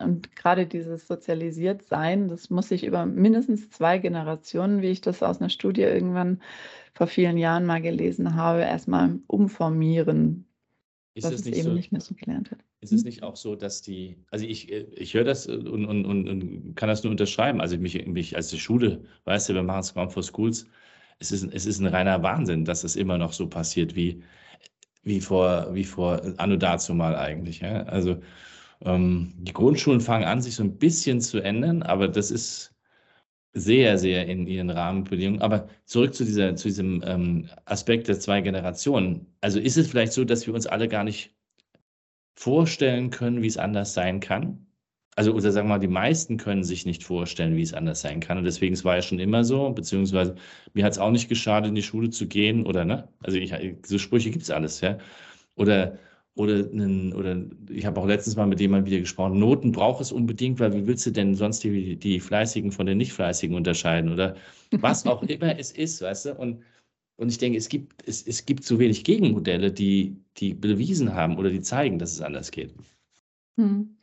[0.00, 5.40] Und gerade dieses Sozialisiertsein, das muss sich über mindestens zwei Generationen, wie ich das aus
[5.40, 6.40] einer Studie irgendwann
[6.94, 10.46] vor vielen Jahren mal gelesen habe, erstmal umformieren.
[11.14, 12.62] Ist dass es, es eben so, nicht mehr so gelernt wird.
[12.80, 13.06] Ist es hm?
[13.06, 16.88] nicht auch so, dass die, also ich, ich höre das und, und, und, und kann
[16.88, 17.60] das nur unterschreiben.
[17.60, 20.66] Also mich, mich als die Schule, weißt du, wir machen Scrum for Schools,
[21.18, 24.22] es ist, es ist ein reiner Wahnsinn, dass es immer noch so passiert wie,
[25.02, 27.60] wie vor, wie vor Anno dazu mal eigentlich.
[27.60, 27.82] Ja?
[27.82, 28.22] Also
[28.84, 32.74] ähm, die Grundschulen fangen an, sich so ein bisschen zu ändern, aber das ist
[33.52, 35.42] sehr, sehr in ihren Rahmenbedingungen.
[35.42, 39.26] Aber zurück zu, dieser, zu diesem ähm, Aspekt der zwei Generationen.
[39.40, 41.34] Also ist es vielleicht so, dass wir uns alle gar nicht
[42.34, 44.66] vorstellen können, wie es anders sein kann?
[45.16, 48.20] Also, oder sagen wir mal, die meisten können sich nicht vorstellen, wie es anders sein
[48.20, 48.38] kann.
[48.38, 50.36] Und deswegen, es war ja schon immer so, beziehungsweise
[50.72, 53.08] mir hat es auch nicht geschadet, in die Schule zu gehen, oder ne?
[53.22, 53.52] Also, ich,
[53.84, 54.98] so Sprüche gibt es alles, ja.
[55.56, 55.98] Oder
[56.40, 57.36] oder, einen, oder
[57.68, 60.86] ich habe auch letztens mal mit jemandem wieder gesprochen, Noten braucht es unbedingt, weil wie
[60.86, 64.36] willst du denn sonst die, die Fleißigen von den Nicht-Fleißigen unterscheiden oder
[64.80, 66.34] was auch immer es ist, weißt du?
[66.34, 66.62] Und,
[67.16, 71.36] und ich denke, es gibt, es, es gibt zu wenig Gegenmodelle, die, die bewiesen haben
[71.36, 72.74] oder die zeigen, dass es anders geht.
[73.58, 73.96] Hm.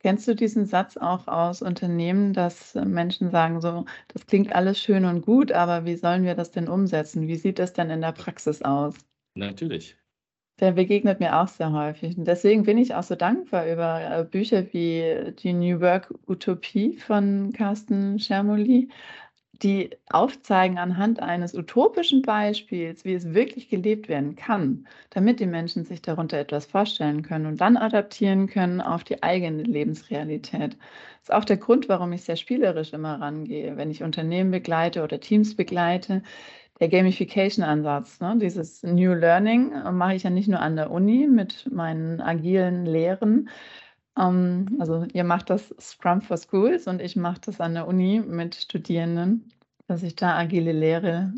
[0.00, 5.04] Kennst du diesen Satz auch aus Unternehmen, dass Menschen sagen so, das klingt alles schön
[5.04, 7.26] und gut, aber wie sollen wir das denn umsetzen?
[7.26, 8.94] Wie sieht das denn in der Praxis aus?
[9.34, 9.96] Natürlich.
[10.60, 12.18] Der begegnet mir auch sehr häufig.
[12.18, 16.96] Und deswegen bin ich auch so dankbar über äh, Bücher wie die New Work Utopie
[16.96, 18.88] von Carsten Schermoli,
[19.62, 25.84] die aufzeigen anhand eines utopischen Beispiels, wie es wirklich gelebt werden kann, damit die Menschen
[25.84, 30.74] sich darunter etwas vorstellen können und dann adaptieren können auf die eigene Lebensrealität.
[30.74, 35.02] Das ist auch der Grund, warum ich sehr spielerisch immer rangehe, wenn ich Unternehmen begleite
[35.02, 36.22] oder Teams begleite
[36.80, 38.36] der Gamification-Ansatz, ne?
[38.40, 42.86] dieses New Learning, äh, mache ich ja nicht nur an der Uni mit meinen agilen
[42.86, 43.48] Lehren.
[44.18, 48.20] Ähm, also ihr macht das Scrum for Schools und ich mache das an der Uni
[48.20, 49.52] mit Studierenden,
[49.86, 51.32] dass ich da agile Lehre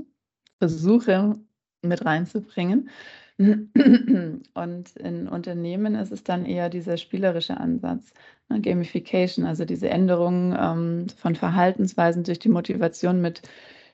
[0.59, 1.37] versuche
[1.83, 2.91] mit reinzubringen.
[3.39, 8.13] Und in Unternehmen ist es dann eher dieser spielerische Ansatz,
[8.51, 8.61] ne?
[8.61, 13.41] Gamification, also diese Änderung ähm, von Verhaltensweisen durch die Motivation mit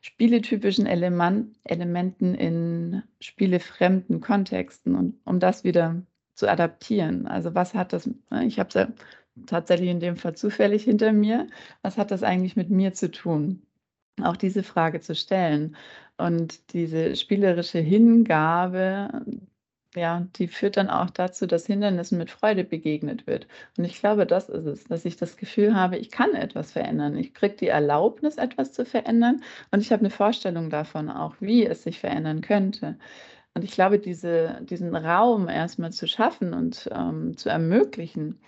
[0.06, 6.00] spieletypischen Element, Elementen in spielefremden Kontexten und um das wieder
[6.34, 7.26] zu adaptieren.
[7.26, 8.88] Also was hat das, ne, ich habe es ja
[9.46, 11.48] tatsächlich in dem Fall zufällig hinter mir,
[11.82, 13.62] was hat das eigentlich mit mir zu tun?
[14.22, 15.76] Auch diese Frage zu stellen
[16.18, 19.24] und diese spielerische Hingabe
[19.96, 23.46] ja, die führt dann auch dazu, dass Hindernissen mit Freude begegnet wird.
[23.76, 27.16] Und ich glaube, das ist es, dass ich das Gefühl habe, ich kann etwas verändern.
[27.16, 31.66] Ich kriege die Erlaubnis, etwas zu verändern und ich habe eine Vorstellung davon auch, wie
[31.66, 32.96] es sich verändern könnte.
[33.54, 38.38] Und ich glaube, diese, diesen Raum erstmal zu schaffen und ähm, zu ermöglichen,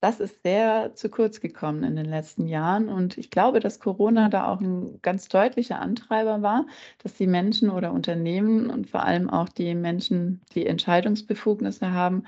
[0.00, 2.88] das ist sehr zu kurz gekommen in den letzten Jahren.
[2.88, 6.66] Und ich glaube, dass Corona da auch ein ganz deutlicher Antreiber war,
[7.02, 12.24] dass die Menschen oder Unternehmen und vor allem auch die Menschen, die Entscheidungsbefugnisse haben,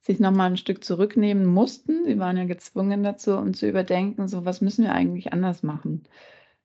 [0.00, 2.04] sich nochmal ein Stück zurücknehmen mussten.
[2.04, 6.04] Sie waren ja gezwungen dazu, um zu überdenken, so was müssen wir eigentlich anders machen.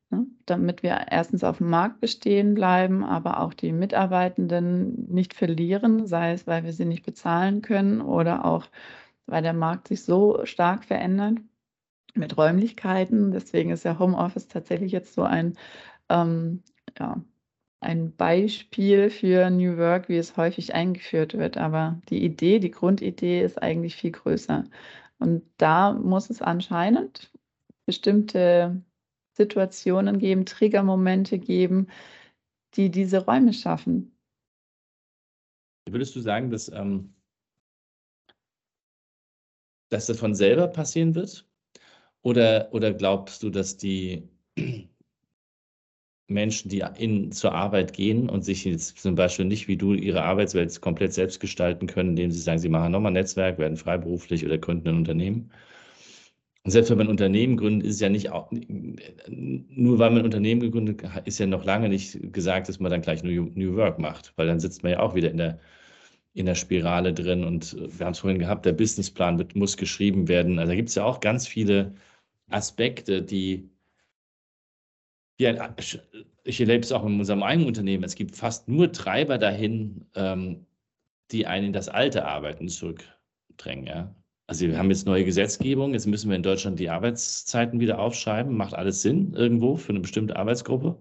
[0.10, 0.26] Ne?
[0.46, 6.32] Damit wir erstens auf dem Markt bestehen bleiben, aber auch die Mitarbeitenden nicht verlieren, sei
[6.32, 8.66] es, weil wir sie nicht bezahlen können oder auch
[9.28, 11.38] weil der Markt sich so stark verändert
[12.16, 13.32] mit Räumlichkeiten.
[13.32, 15.58] Deswegen ist ja Homeoffice tatsächlich jetzt so ein,
[16.10, 16.64] ähm,
[16.98, 17.22] ja,
[17.80, 21.58] ein Beispiel für New Work, wie es häufig eingeführt wird.
[21.58, 24.64] Aber die Idee, die Grundidee ist eigentlich viel größer.
[25.20, 27.32] Und da muss es anscheinend
[27.86, 28.82] bestimmte
[29.34, 31.88] Situationen geben, Triggermomente geben,
[32.76, 34.18] die diese Räume schaffen.
[35.90, 37.14] Würdest du sagen, dass ähm,
[39.90, 41.48] dass das von selber passieren wird?
[42.22, 44.24] Oder, oder glaubst du, dass die
[46.28, 50.24] Menschen, die in, zur Arbeit gehen und sich jetzt zum Beispiel nicht wie du ihre
[50.24, 54.46] Arbeitswelt komplett selbst gestalten können, indem sie sagen, sie machen nochmal ein Netzwerk, werden freiberuflich
[54.46, 55.52] oder gründen ein Unternehmen?
[56.68, 60.20] Und selbst wenn man ein Unternehmen gründet, ist es ja nicht auch, nur weil man
[60.20, 63.52] ein Unternehmen gegründet hat, ist ja noch lange nicht gesagt, dass man dann gleich New,
[63.56, 65.60] New Work macht, weil dann sitzt man ja auch wieder in der
[66.38, 67.44] in der Spirale drin.
[67.44, 70.60] Und äh, wir haben es vorhin gehabt, der Businessplan wird, muss geschrieben werden.
[70.60, 71.96] Also da gibt es ja auch ganz viele
[72.50, 73.70] Aspekte, die
[75.40, 75.76] ja,
[76.44, 78.04] ich erlebe es auch in unserem eigenen Unternehmen.
[78.04, 80.66] Es gibt fast nur Treiber dahin, ähm,
[81.32, 83.86] die einen in das alte Arbeiten zurückdrängen.
[83.86, 84.16] Ja?
[84.48, 88.56] Also wir haben jetzt neue Gesetzgebung, jetzt müssen wir in Deutschland die Arbeitszeiten wieder aufschreiben.
[88.56, 90.98] Macht alles Sinn irgendwo für eine bestimmte Arbeitsgruppe.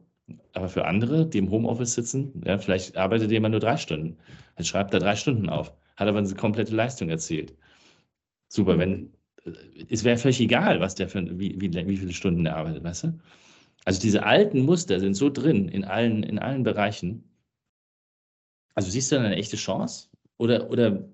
[0.53, 4.17] Aber für andere, die im Homeoffice sitzen, ja, vielleicht arbeitet jemand nur drei Stunden.
[4.57, 7.55] Dann schreibt er drei Stunden auf, hat aber eine komplette Leistung erzielt.
[8.49, 9.13] Super, wenn
[9.45, 9.53] äh,
[9.89, 13.05] es wäre völlig egal, was der für wie, wie, wie viele Stunden er arbeitet, weißt
[13.05, 13.19] du?
[13.85, 17.25] Also diese alten Muster sind so drin in allen, in allen Bereichen.
[18.75, 20.09] Also siehst du da eine echte Chance?
[20.39, 21.09] Oder, oder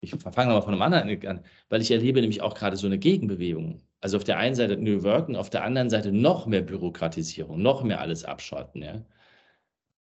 [0.00, 2.98] ich fange mal von einem anderen an, weil ich erlebe nämlich auch gerade so eine
[2.98, 3.80] Gegenbewegung.
[4.04, 7.82] Also auf der einen Seite New Worken, auf der anderen Seite noch mehr Bürokratisierung, noch
[7.82, 8.82] mehr alles abschotten.
[8.82, 9.00] Ja?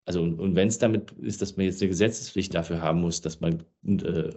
[0.05, 3.19] Also und, und wenn es damit ist, dass man jetzt eine Gesetzespflicht dafür haben muss,
[3.19, 4.29] dass man, äh,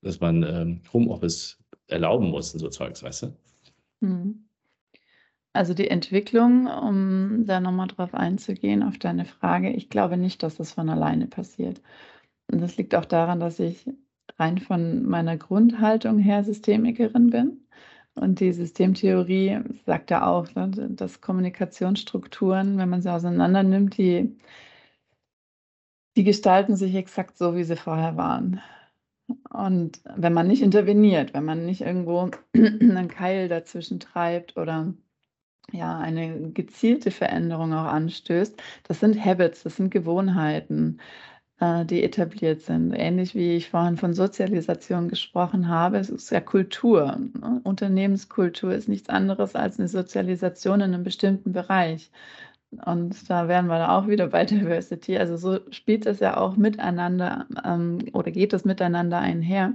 [0.00, 3.36] dass man ähm, Homeoffice erlauben muss und so Zeugs, weißt du?
[4.00, 4.48] Hm.
[5.52, 10.56] Also die Entwicklung, um da nochmal drauf einzugehen, auf deine Frage, ich glaube nicht, dass
[10.56, 11.82] das von alleine passiert.
[12.50, 13.84] Und das liegt auch daran, dass ich
[14.38, 17.63] rein von meiner Grundhaltung her Systemikerin bin.
[18.14, 24.36] Und die Systemtheorie sagt ja auch, ne, dass Kommunikationsstrukturen, wenn man sie auseinander nimmt, die,
[26.16, 28.60] die gestalten sich exakt so, wie sie vorher waren.
[29.50, 34.94] Und wenn man nicht interveniert, wenn man nicht irgendwo einen Keil dazwischen treibt oder
[35.72, 38.60] ja, eine gezielte Veränderung auch anstößt.
[38.84, 41.00] Das sind Habits, das sind Gewohnheiten,
[41.60, 42.92] äh, die etabliert sind.
[42.92, 47.18] Ähnlich wie ich vorhin von Sozialisation gesprochen habe, es ist ja Kultur.
[47.40, 47.60] Ne?
[47.64, 52.10] Unternehmenskultur ist nichts anderes als eine Sozialisation in einem bestimmten Bereich.
[52.84, 55.18] Und da wären wir da auch wieder bei Diversity.
[55.18, 59.74] Also so spielt es ja auch miteinander ähm, oder geht es miteinander einher,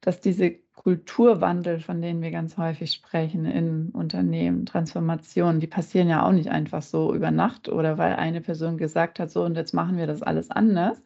[0.00, 6.24] dass diese Kulturwandel, von denen wir ganz häufig sprechen in Unternehmen, Transformationen, die passieren ja
[6.24, 9.74] auch nicht einfach so über Nacht oder weil eine Person gesagt hat, so und jetzt
[9.74, 11.02] machen wir das alles anders.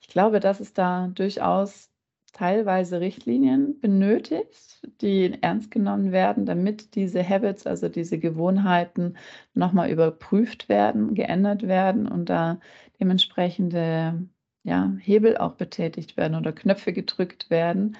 [0.00, 1.90] Ich glaube, dass es da durchaus
[2.32, 9.16] teilweise Richtlinien benötigt, die ernst genommen werden, damit diese Habits, also diese Gewohnheiten
[9.54, 12.60] nochmal überprüft werden, geändert werden und da
[13.00, 14.28] dementsprechende
[14.62, 17.96] ja, Hebel auch betätigt werden oder Knöpfe gedrückt werden,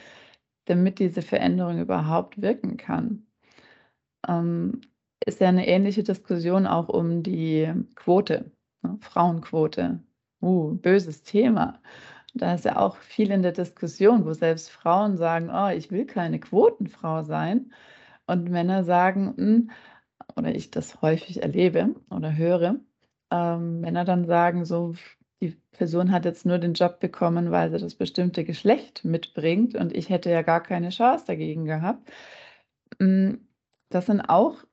[0.71, 3.27] damit diese Veränderung überhaupt wirken kann.
[4.29, 4.81] Ähm,
[5.25, 8.51] ist ja eine ähnliche Diskussion auch um die Quote,
[8.83, 8.99] ne?
[9.01, 10.01] Frauenquote.
[10.43, 11.81] Uh, böses Thema.
[12.35, 16.07] Da ist ja auch viel in der Diskussion, wo selbst Frauen sagen, oh, ich will
[16.07, 17.73] keine Quotenfrau sein.
[18.27, 19.71] Und Männer sagen, hm,
[20.37, 22.77] oder ich das häufig erlebe oder höre,
[23.31, 24.95] ähm, Männer dann sagen so,
[25.41, 29.95] die Person hat jetzt nur den Job bekommen, weil sie das bestimmte Geschlecht mitbringt und
[29.97, 32.11] ich hätte ja gar keine Chance dagegen gehabt.
[32.99, 33.49] Hm,
[33.91, 34.65] das sind auch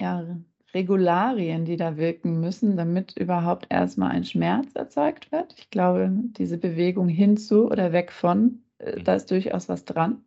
[0.00, 0.26] ja,
[0.74, 5.54] Regularien, die da wirken müssen, damit überhaupt erstmal ein Schmerz erzeugt wird.
[5.58, 10.24] Ich glaube, diese Bewegung hinzu oder weg von, äh, da ist durchaus was dran.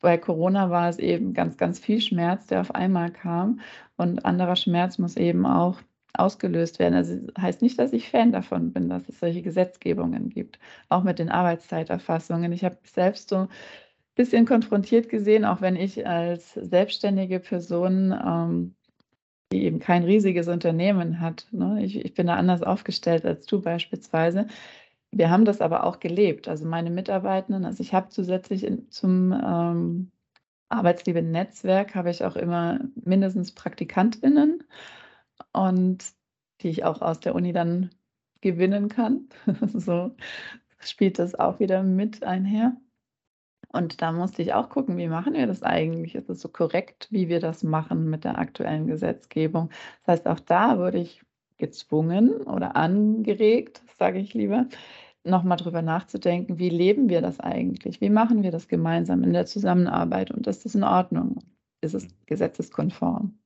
[0.00, 3.60] Bei Corona war es eben ganz, ganz viel Schmerz, der auf einmal kam.
[3.96, 5.80] Und anderer Schmerz muss eben auch
[6.18, 6.94] ausgelöst werden.
[6.94, 11.18] Also heißt nicht, dass ich Fan davon bin, dass es solche Gesetzgebungen gibt, auch mit
[11.18, 12.52] den Arbeitszeiterfassungen.
[12.52, 13.48] Ich habe selbst so ein
[14.14, 18.74] bisschen konfrontiert gesehen, auch wenn ich als selbstständige Person, ähm,
[19.52, 21.84] die eben kein riesiges Unternehmen hat, ne?
[21.84, 24.48] ich, ich bin da anders aufgestellt als du beispielsweise.
[25.12, 26.48] Wir haben das aber auch gelebt.
[26.48, 30.10] Also meine Mitarbeitenden, also ich habe zusätzlich in, zum ähm,
[30.68, 34.64] Arbeitsliebe-Netzwerk habe ich auch immer mindestens PraktikantInnen
[35.56, 36.04] und
[36.60, 37.90] die ich auch aus der Uni dann
[38.40, 39.28] gewinnen kann.
[39.74, 40.14] so
[40.78, 42.76] spielt das auch wieder mit einher.
[43.72, 46.14] Und da musste ich auch gucken, wie machen wir das eigentlich?
[46.14, 49.70] Ist es so korrekt, wie wir das machen mit der aktuellen Gesetzgebung?
[50.04, 51.22] Das heißt, auch da wurde ich
[51.58, 54.66] gezwungen oder angeregt, sage ich lieber,
[55.24, 58.00] nochmal drüber nachzudenken, wie leben wir das eigentlich?
[58.00, 60.30] Wie machen wir das gemeinsam in der Zusammenarbeit?
[60.30, 61.38] Und ist das in Ordnung?
[61.80, 63.38] Ist es gesetzeskonform?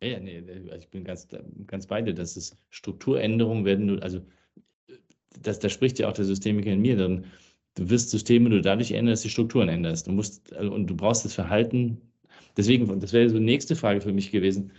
[0.00, 1.26] Ja, nee, also ich bin ganz,
[1.66, 4.20] ganz bei dir, dass es Strukturänderungen werden, also
[5.42, 7.24] das, da spricht ja auch der Systemiker in mir, dann
[7.74, 10.06] du wirst Systeme nur dadurch ändern, dass du Strukturen änderst.
[10.06, 12.00] Du musst, also, und du brauchst das Verhalten.
[12.56, 14.72] Deswegen, das wäre so die nächste Frage für mich gewesen.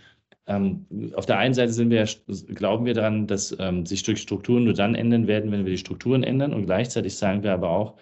[0.46, 2.06] Ähm, auf der einen Seite wir,
[2.54, 6.22] glauben wir daran, dass ähm, sich Strukturen nur dann ändern werden, wenn wir die Strukturen
[6.22, 6.52] ändern.
[6.52, 7.96] Und gleichzeitig sagen wir aber auch,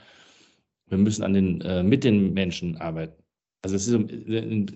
[0.89, 3.23] wir müssen an den, äh, mit den Menschen arbeiten.
[3.63, 4.67] Also ist äh,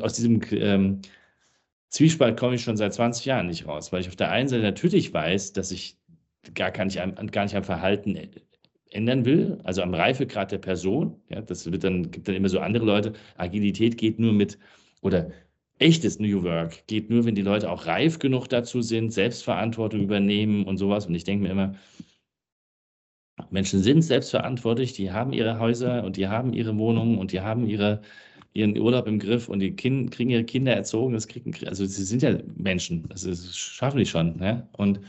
[0.00, 1.00] aus diesem ähm,
[1.94, 4.64] Zwiespalt komme ich schon seit 20 Jahren nicht raus, weil ich auf der einen Seite
[4.64, 5.96] natürlich weiß, dass ich
[6.52, 6.96] gar, gar, nicht,
[7.30, 8.18] gar nicht am Verhalten
[8.90, 11.22] ändern will, also am Reifegrad der Person.
[11.28, 13.12] Ja, das wird dann, gibt dann immer so andere Leute.
[13.36, 14.58] Agilität geht nur mit,
[15.02, 15.30] oder
[15.78, 20.64] echtes New Work geht nur, wenn die Leute auch reif genug dazu sind, Selbstverantwortung übernehmen
[20.64, 21.06] und sowas.
[21.06, 21.76] Und ich denke mir immer,
[23.50, 27.68] Menschen sind selbstverantwortlich, die haben ihre Häuser und die haben ihre Wohnungen und die haben
[27.68, 28.02] ihre,
[28.54, 31.12] ihren Urlaub im Griff und die kind, kriegen ihre Kinder erzogen.
[31.12, 34.36] Das kriegen, also sie sind ja Menschen, also das schaffen die schon.
[34.38, 34.66] Ne?
[34.72, 35.00] Und,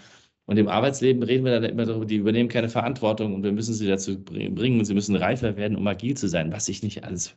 [0.47, 3.73] und im Arbeitsleben reden wir dann immer darüber, die übernehmen keine Verantwortung und wir müssen
[3.73, 7.03] sie dazu bringen und sie müssen reifer werden, um agil zu sein, was ich nicht
[7.03, 7.35] alles.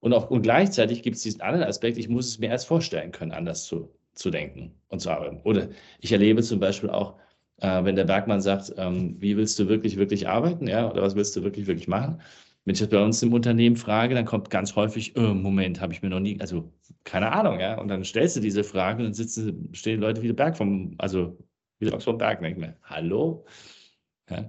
[0.00, 3.10] Und, auch, und gleichzeitig gibt es diesen anderen Aspekt, ich muss es mir erst vorstellen
[3.10, 5.40] können, anders zu, zu denken und zu arbeiten.
[5.42, 5.68] Oder
[6.00, 7.16] ich erlebe zum Beispiel auch,
[7.58, 11.16] äh, wenn der Bergmann sagt, ähm, wie willst du wirklich, wirklich arbeiten, ja, oder was
[11.16, 12.20] willst du wirklich, wirklich machen?
[12.66, 15.92] Wenn ich das bei uns im Unternehmen frage, dann kommt ganz häufig, oh, Moment, habe
[15.92, 16.72] ich mir noch nie, also
[17.04, 17.78] keine Ahnung, ja.
[17.78, 20.96] Und dann stellst du diese Frage und dann sitzen, stehen Leute wie der Berg vom,
[20.98, 21.38] also
[21.78, 23.46] wie der vom Berg, denke ich mir, hallo?
[24.28, 24.44] Ja?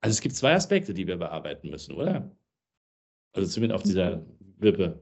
[0.00, 2.28] Also es gibt zwei Aspekte, die wir bearbeiten müssen, oder?
[3.34, 4.26] Also zumindest auf dieser
[4.58, 5.00] Wippe.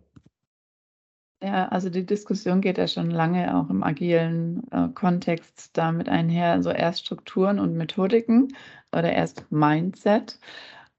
[1.43, 6.63] Ja, also die Diskussion geht ja schon lange auch im agilen äh, Kontext damit einher,
[6.63, 8.49] so erst Strukturen und Methodiken
[8.93, 10.39] oder erst Mindset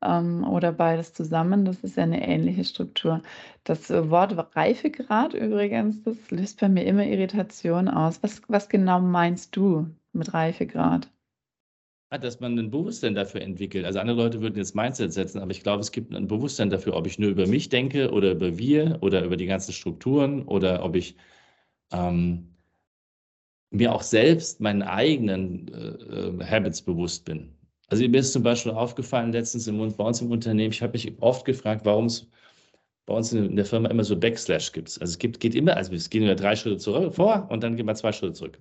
[0.03, 1.65] ähm, oder beides zusammen.
[1.65, 3.21] Das ist ja eine ähnliche Struktur.
[3.63, 8.21] Das Wort Reifegrad übrigens, das löst bei mir immer Irritation aus.
[8.23, 11.09] Was, was genau meinst du mit Reifegrad?
[12.17, 13.85] dass man ein Bewusstsein dafür entwickelt.
[13.85, 16.95] Also andere Leute würden jetzt Mindset setzen, aber ich glaube, es gibt ein Bewusstsein dafür,
[16.95, 20.83] ob ich nur über mich denke oder über wir oder über die ganzen Strukturen oder
[20.83, 21.15] ob ich
[21.91, 22.55] ähm,
[23.69, 27.58] mir auch selbst meinen eigenen äh, Habits bewusst bin.
[27.89, 31.11] Also mir ist zum Beispiel aufgefallen letztens im, bei uns im Unternehmen, ich habe mich
[31.21, 32.29] oft gefragt, warum es
[33.05, 34.89] bei uns in der Firma immer so Backslash gibt.
[35.01, 37.75] Also es gibt, geht immer, also es gehen immer drei Schritte zurück, vor und dann
[37.75, 38.59] gehen wir zwei Schritte zurück.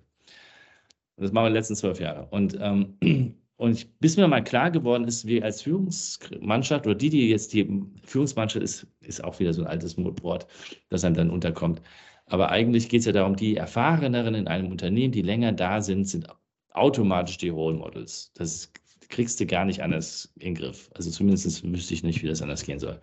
[1.16, 2.26] Und das machen wir die letzten zwölf Jahre.
[2.30, 2.94] Und, ähm,
[3.56, 7.52] und ich, bis mir mal klar geworden ist, wir als Führungsmannschaft oder die, die jetzt
[7.52, 7.68] die
[8.04, 10.46] Führungsmannschaft ist, ist auch wieder so ein altes Wort,
[10.88, 11.82] das einem dann unterkommt.
[12.26, 16.06] Aber eigentlich geht es ja darum, die Erfahreneren in einem Unternehmen, die länger da sind,
[16.06, 16.26] sind
[16.70, 18.32] automatisch die Role Models.
[18.34, 18.72] Das
[19.08, 20.90] kriegst du gar nicht anders in den Griff.
[20.94, 23.00] Also zumindest wüsste ich nicht, wie das anders gehen soll.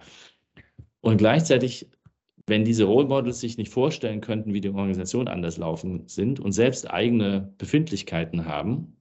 [1.02, 1.88] Und gleichzeitig
[2.48, 6.52] wenn diese Role Models sich nicht vorstellen könnten, wie die Organisation anders laufen sind und
[6.52, 8.98] selbst eigene Befindlichkeiten haben,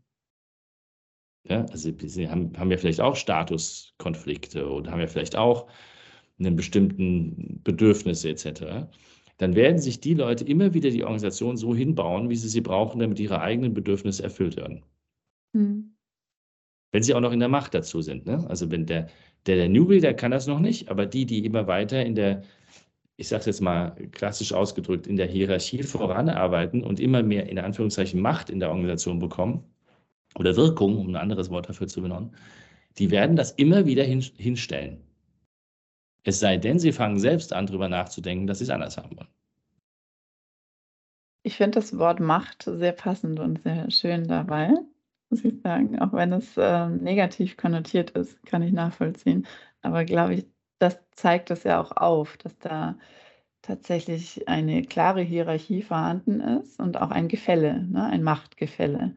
[1.47, 5.69] ja, also sie haben, haben ja vielleicht auch Statuskonflikte oder haben ja vielleicht auch
[6.39, 8.89] einen bestimmten Bedürfnisse etc.,
[9.37, 13.01] dann werden sich die Leute immer wieder die Organisation so hinbauen, wie sie sie brauchen,
[13.01, 14.85] damit ihre eigenen Bedürfnisse erfüllt werden.
[15.53, 15.94] Mhm.
[16.95, 18.25] Wenn sie auch noch in der Macht dazu sind.
[18.25, 18.47] Ne?
[18.49, 19.09] Also wenn der,
[19.47, 22.45] der, der Newbie, der kann das noch nicht, aber die, die immer weiter in der
[23.17, 27.59] ich sage es jetzt mal klassisch ausgedrückt, in der Hierarchie voranarbeiten und immer mehr in
[27.59, 29.65] Anführungszeichen Macht in der Organisation bekommen
[30.37, 32.35] oder Wirkung, um ein anderes Wort dafür zu benennen,
[32.99, 35.01] die werden das immer wieder hin, hinstellen.
[36.25, 39.29] Es sei denn, sie fangen selbst an, darüber nachzudenken, dass sie es anders haben wollen.
[41.43, 44.71] Ich finde das Wort Macht sehr passend und sehr schön dabei,
[45.35, 45.99] muss ich sagen.
[45.99, 49.47] Auch wenn es äh, negativ konnotiert ist, kann ich nachvollziehen.
[49.83, 50.47] Aber glaube ich,
[50.79, 52.97] das zeigt das ja auch auf, dass da
[53.63, 59.17] tatsächlich eine klare Hierarchie vorhanden ist und auch ein Gefälle, ne, ein Machtgefälle.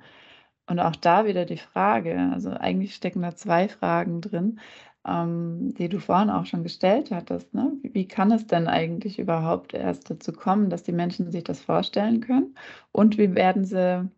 [0.67, 4.59] Und auch da wieder die Frage, also eigentlich stecken da zwei Fragen drin,
[5.05, 7.53] ähm, die du vorhin auch schon gestellt hattest.
[7.53, 7.73] Ne?
[7.83, 12.21] Wie kann es denn eigentlich überhaupt erst dazu kommen, dass die Menschen sich das vorstellen
[12.21, 12.55] können?
[12.91, 14.09] Und wie werden sie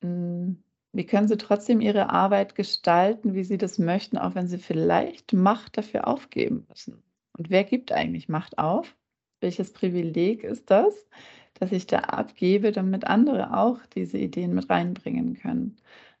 [0.00, 5.32] wie können Sie trotzdem Ihre Arbeit gestalten, wie Sie das möchten, auch wenn Sie vielleicht
[5.32, 7.02] Macht dafür aufgeben müssen?
[7.36, 8.96] Und wer gibt eigentlich Macht auf?
[9.40, 11.08] Welches Privileg ist das,
[11.54, 15.76] dass ich da abgebe, damit andere auch diese Ideen mit reinbringen können?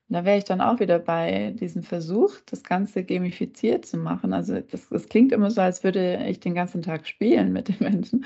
[0.08, 4.32] Und da wäre ich dann auch wieder bei diesem Versuch, das Ganze gamifiziert zu machen.
[4.32, 7.76] Also das, das klingt immer so, als würde ich den ganzen Tag spielen mit den
[7.80, 8.24] Menschen,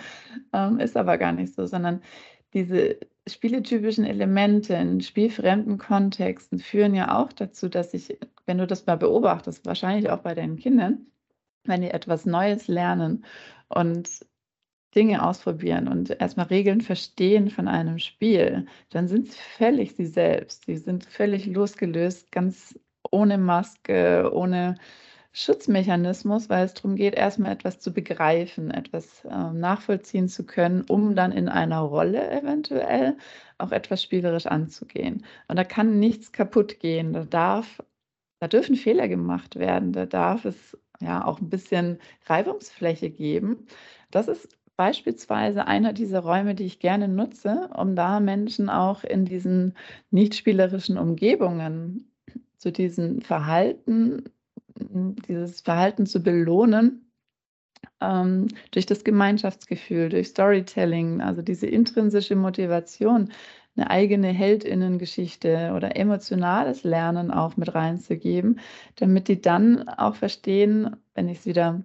[0.52, 2.02] ähm, ist aber gar nicht so, sondern
[2.54, 2.98] diese
[3.28, 8.96] spieletypischen Elemente in spielfremden Kontexten führen ja auch dazu, dass ich, wenn du das mal
[8.96, 11.06] beobachtest, wahrscheinlich auch bei deinen Kindern,
[11.64, 13.24] wenn die etwas Neues lernen
[13.68, 14.26] und
[14.94, 20.66] Dinge ausprobieren und erstmal Regeln verstehen von einem Spiel, dann sind sie völlig sie selbst.
[20.66, 22.78] Sie sind völlig losgelöst, ganz
[23.10, 24.76] ohne Maske, ohne
[25.32, 31.16] Schutzmechanismus, weil es darum geht, erstmal etwas zu begreifen, etwas äh, nachvollziehen zu können, um
[31.16, 33.16] dann in einer Rolle eventuell
[33.56, 35.24] auch etwas spielerisch anzugehen.
[35.48, 37.14] Und da kann nichts kaputt gehen.
[37.14, 37.82] Da darf,
[38.40, 39.92] da dürfen Fehler gemacht werden.
[39.92, 43.66] Da darf es ja auch ein bisschen Reibungsfläche geben.
[44.10, 49.24] Das ist beispielsweise einer dieser Räume, die ich gerne nutze, um da Menschen auch in
[49.24, 49.74] diesen
[50.10, 52.12] nicht spielerischen Umgebungen
[52.58, 54.24] zu diesem Verhalten
[54.76, 57.12] dieses Verhalten zu belohnen
[58.00, 63.32] ähm, durch das Gemeinschaftsgefühl, durch Storytelling, also diese intrinsische Motivation,
[63.76, 68.60] eine eigene Heldinnengeschichte oder emotionales Lernen auch mit reinzugeben,
[68.96, 71.82] damit die dann auch verstehen, wenn ich es wieder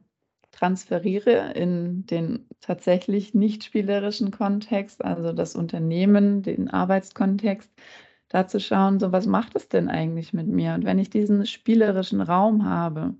[0.51, 7.71] transferiere in den tatsächlich nicht spielerischen Kontext, also das Unternehmen, den Arbeitskontext,
[8.29, 10.73] da zu schauen, so was macht es denn eigentlich mit mir?
[10.73, 13.15] Und wenn ich diesen spielerischen Raum habe,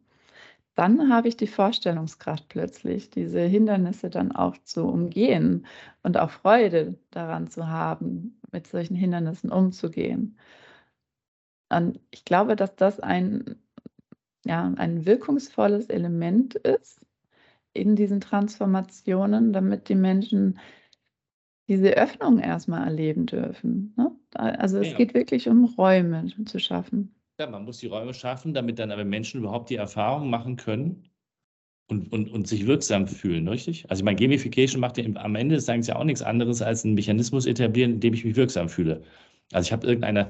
[0.75, 5.65] dann habe ich die Vorstellungskraft plötzlich, diese Hindernisse dann auch zu umgehen
[6.03, 10.37] und auch Freude daran zu haben, mit solchen Hindernissen umzugehen.
[11.69, 13.55] Und ich glaube, dass das ein,
[14.45, 17.01] ja, ein wirkungsvolles Element ist
[17.73, 20.59] in diesen Transformationen, damit die Menschen
[21.67, 23.93] diese Öffnung erstmal erleben dürfen.
[23.97, 24.11] Ne?
[24.33, 24.97] Also es Ja.
[24.97, 27.13] geht wirklich um Räume zu schaffen.
[27.39, 31.09] Ja, man muss die Räume schaffen, damit dann aber Menschen überhaupt die Erfahrung machen können
[31.89, 33.89] und, und, und sich wirksam fühlen, richtig?
[33.89, 36.83] Also ich meine, Gamification macht ja am Ende des Tages ja auch nichts anderes, als
[36.83, 39.03] einen Mechanismus etablieren, in dem ich mich wirksam fühle.
[39.53, 40.29] Also ich habe irgendeine,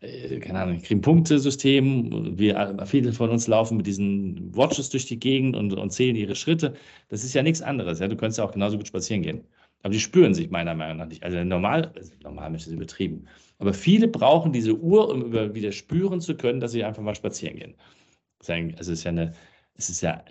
[0.00, 4.54] äh, keine Ahnung, ich kriege ein Punktesystem, wir, alle- viele von uns laufen mit diesen
[4.54, 6.74] Watches durch die Gegend und, und zählen ihre Schritte.
[7.08, 8.00] Das ist ja nichts anderes.
[8.00, 8.08] Ja?
[8.08, 9.44] Du könntest ja auch genauso gut spazieren gehen.
[9.84, 11.24] Aber die spüren sich meiner Meinung nach nicht.
[11.24, 13.28] Also normal, also normal Mensch ist übertrieben.
[13.58, 17.56] Aber viele brauchen diese Uhr, um wieder spüren zu können, dass sie einfach mal spazieren
[17.58, 17.76] gehen.
[18.76, 19.32] Also es ist ja eine,
[19.74, 20.24] es ist ja,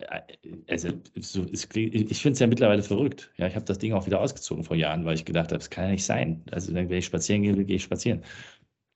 [0.68, 0.90] also
[1.20, 3.32] so, es, klingt- ich finde es ja mittlerweile verrückt.
[3.38, 5.70] Ja, ich habe das Ding auch wieder ausgezogen vor Jahren, weil ich gedacht habe, es
[5.70, 6.44] kann ja nicht sein.
[6.52, 8.24] Also wenn ich spazieren gehe, gehe ich spazieren.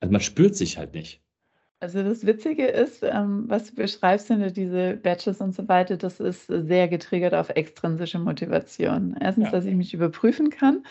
[0.00, 1.22] Also man spürt sich halt nicht.
[1.80, 5.96] Also das Witzige ist, ähm, was du beschreibst, sind ja diese Badges und so weiter,
[5.96, 9.16] das ist sehr getriggert auf extrinsische Motivation.
[9.20, 9.50] Erstens, Ja.
[9.52, 10.82] dass ich mich überprüfen kann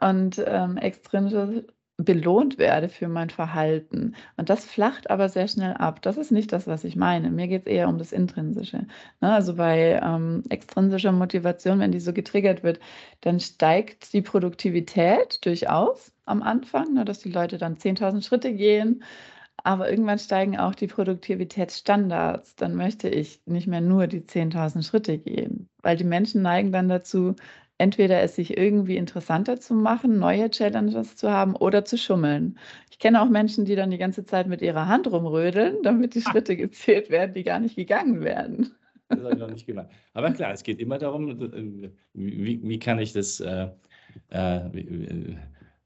[0.00, 1.62] und ähm, extrinsisch
[1.98, 4.14] belohnt werde für mein Verhalten.
[4.38, 6.00] Und das flacht aber sehr schnell ab.
[6.00, 7.30] Das ist nicht das, was ich meine.
[7.30, 8.86] Mir geht es eher um das Intrinsische.
[9.20, 9.32] Ne?
[9.32, 12.80] Also bei ähm, extrinsischer Motivation, wenn die so getriggert wird,
[13.20, 17.04] dann steigt die Produktivität durchaus am Anfang, ne?
[17.04, 19.02] dass die Leute dann 10.000 Schritte gehen
[19.64, 22.56] aber irgendwann steigen auch die Produktivitätsstandards.
[22.56, 26.88] Dann möchte ich nicht mehr nur die 10.000 Schritte gehen, weil die Menschen neigen dann
[26.88, 27.34] dazu,
[27.78, 32.58] entweder es sich irgendwie interessanter zu machen, neue Challenges zu haben oder zu schummeln.
[32.90, 36.20] Ich kenne auch Menschen, die dann die ganze Zeit mit ihrer Hand rumrödeln, damit die
[36.20, 38.72] Schritte gezählt werden, die gar nicht gegangen werden.
[39.08, 39.88] Das habe ich noch nicht gemacht.
[40.12, 43.68] Aber klar, es geht immer darum, äh, wie, wie kann ich das äh,
[44.28, 44.60] äh,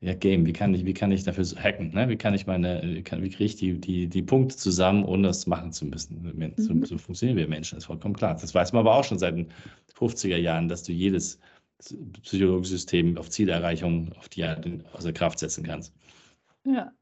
[0.05, 1.95] ja, Game, wie kann ich, wie kann ich dafür hacken?
[1.95, 2.11] Ne?
[2.11, 5.29] Wie kann ich meine, wie, kann, wie kriege ich die, die, die Punkte zusammen, ohne
[5.29, 6.53] das machen zu müssen?
[6.59, 6.85] So, Mhm.
[6.85, 8.35] so funktionieren wir Menschen, das ist vollkommen klar.
[8.35, 9.51] Das weiß man aber auch schon seit den
[9.95, 11.41] 50er Jahren, dass du jedes
[12.23, 15.95] psychologische System auf Zielerreichung auf die Art außer Kraft setzen kannst.
[16.67, 16.93] Ja.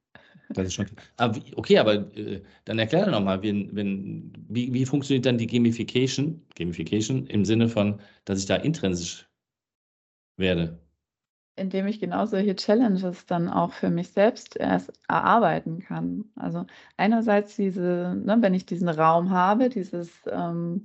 [0.54, 0.86] Das ist schon.
[1.16, 5.38] Aber wie, okay, aber äh, dann erklär doch nochmal, wenn, wenn, wie, wie funktioniert dann
[5.38, 9.28] die Gamification, Gamification im Sinne von, dass ich da intrinsisch
[10.36, 10.78] werde?
[11.56, 16.24] Indem ich genau solche Challenges dann auch für mich selbst erst erarbeiten kann.
[16.36, 16.64] Also
[16.96, 20.82] einerseits diese, ne, wenn ich diesen Raum habe, dieses ähm,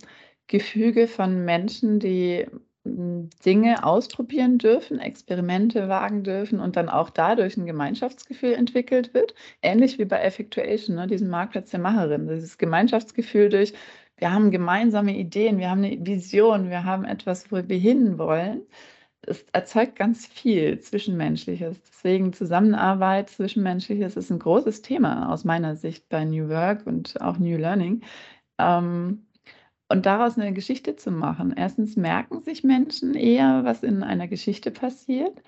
[0.47, 2.47] Gefüge von Menschen, die
[2.85, 9.35] m, Dinge ausprobieren dürfen, Experimente wagen dürfen und dann auch dadurch ein Gemeinschaftsgefühl entwickelt wird,
[9.61, 13.73] ähnlich wie bei Effectuation, ne, diesem Marktplatz der Macherin, dieses Gemeinschaftsgefühl durch,
[14.17, 18.63] wir haben gemeinsame Ideen, wir haben eine Vision, wir haben etwas, wo wir hinwollen
[19.27, 21.81] es erzeugt ganz viel Zwischenmenschliches.
[21.83, 27.37] Deswegen Zusammenarbeit, Zwischenmenschliches ist ein großes Thema aus meiner Sicht bei New Work und auch
[27.37, 28.01] New Learning.
[28.57, 29.27] Ähm,
[29.89, 31.53] und daraus eine Geschichte zu machen.
[31.55, 35.41] Erstens merken sich Menschen eher, was in einer Geschichte passiert.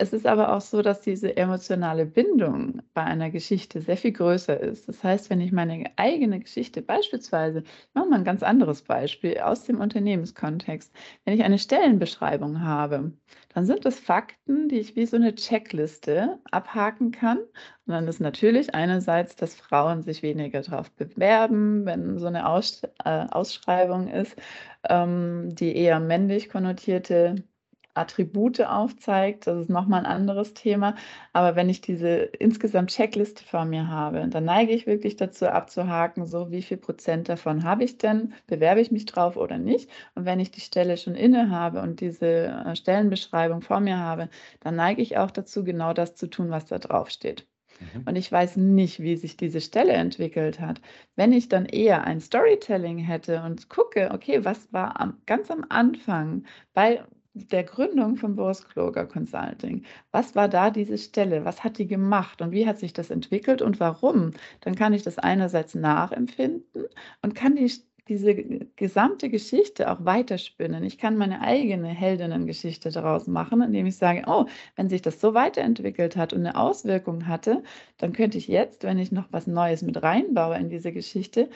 [0.00, 4.58] Es ist aber auch so, dass diese emotionale Bindung bei einer Geschichte sehr viel größer
[4.58, 4.88] ist.
[4.88, 9.36] Das heißt, wenn ich meine eigene Geschichte beispielsweise, ich mache mal ein ganz anderes Beispiel
[9.40, 10.90] aus dem Unternehmenskontext,
[11.26, 13.12] wenn ich eine Stellenbeschreibung habe,
[13.52, 17.36] dann sind es Fakten, die ich wie so eine Checkliste abhaken kann.
[17.36, 22.80] Und dann ist natürlich einerseits, dass Frauen sich weniger darauf bewerben, wenn so eine Aus,
[23.04, 24.34] äh, Ausschreibung ist,
[24.88, 27.44] ähm, die eher männlich konnotierte
[28.00, 29.46] Attribute aufzeigt.
[29.46, 30.96] Das ist nochmal ein anderes Thema.
[31.32, 36.26] Aber wenn ich diese insgesamt Checkliste vor mir habe, dann neige ich wirklich dazu abzuhaken,
[36.26, 39.90] so wie viel Prozent davon habe ich denn, bewerbe ich mich drauf oder nicht.
[40.14, 44.28] Und wenn ich die Stelle schon inne habe und diese äh, Stellenbeschreibung vor mir habe,
[44.60, 47.46] dann neige ich auch dazu, genau das zu tun, was da drauf steht.
[47.80, 48.02] Mhm.
[48.06, 50.80] Und ich weiß nicht, wie sich diese Stelle entwickelt hat.
[51.16, 55.64] Wenn ich dann eher ein Storytelling hätte und gucke, okay, was war am, ganz am
[55.68, 56.44] Anfang
[56.74, 57.02] bei
[57.34, 61.44] der Gründung von Boris Kloger Consulting, was war da diese Stelle?
[61.44, 64.32] Was hat die gemacht und wie hat sich das entwickelt und warum?
[64.60, 66.86] Dann kann ich das einerseits nachempfinden
[67.22, 67.70] und kann die
[68.10, 70.82] diese gesamte Geschichte auch weiterspinnen.
[70.82, 75.32] Ich kann meine eigene Heldinnengeschichte daraus machen, indem ich sage, oh, wenn sich das so
[75.32, 77.62] weiterentwickelt hat und eine Auswirkung hatte,
[77.98, 81.50] dann könnte ich jetzt, wenn ich noch was Neues mit reinbaue in diese Geschichte,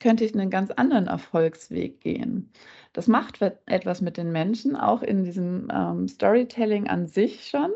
[0.00, 2.52] könnte ich einen ganz anderen Erfolgsweg gehen.
[2.92, 7.72] Das macht etwas mit den Menschen, auch in diesem ähm, Storytelling an sich schon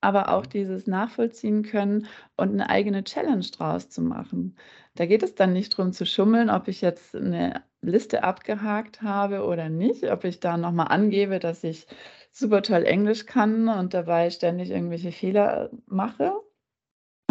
[0.00, 2.06] aber auch dieses nachvollziehen können
[2.36, 4.56] und eine eigene Challenge draus zu machen.
[4.94, 9.44] Da geht es dann nicht darum zu schummeln, ob ich jetzt eine Liste abgehakt habe
[9.44, 11.86] oder nicht, ob ich da nochmal angebe, dass ich
[12.30, 16.32] super toll Englisch kann und dabei ständig irgendwelche Fehler mache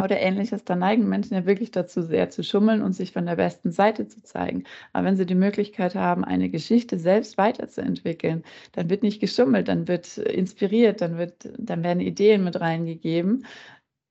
[0.05, 3.35] oder Ähnliches, da neigen Menschen ja wirklich dazu, sehr zu schummeln und sich von der
[3.35, 4.63] besten Seite zu zeigen.
[4.93, 9.87] Aber wenn sie die Möglichkeit haben, eine Geschichte selbst weiterzuentwickeln, dann wird nicht geschummelt, dann
[9.87, 13.45] wird inspiriert, dann, wird, dann werden Ideen mit reingegeben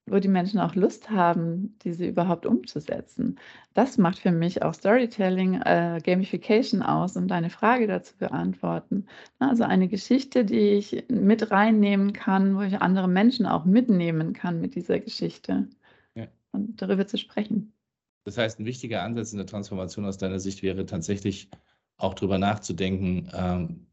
[0.07, 3.39] wo die Menschen auch Lust haben, diese überhaupt umzusetzen.
[3.73, 9.07] Das macht für mich auch Storytelling, äh, Gamification aus, um deine Frage dazu beantworten.
[9.39, 14.61] Also eine Geschichte, die ich mit reinnehmen kann, wo ich andere Menschen auch mitnehmen kann
[14.61, 15.69] mit dieser Geschichte.
[16.55, 17.73] Und darüber zu sprechen.
[18.25, 21.51] Das heißt, ein wichtiger Ansatz in der Transformation aus deiner Sicht wäre tatsächlich
[21.99, 23.87] auch darüber nachzudenken, ähm,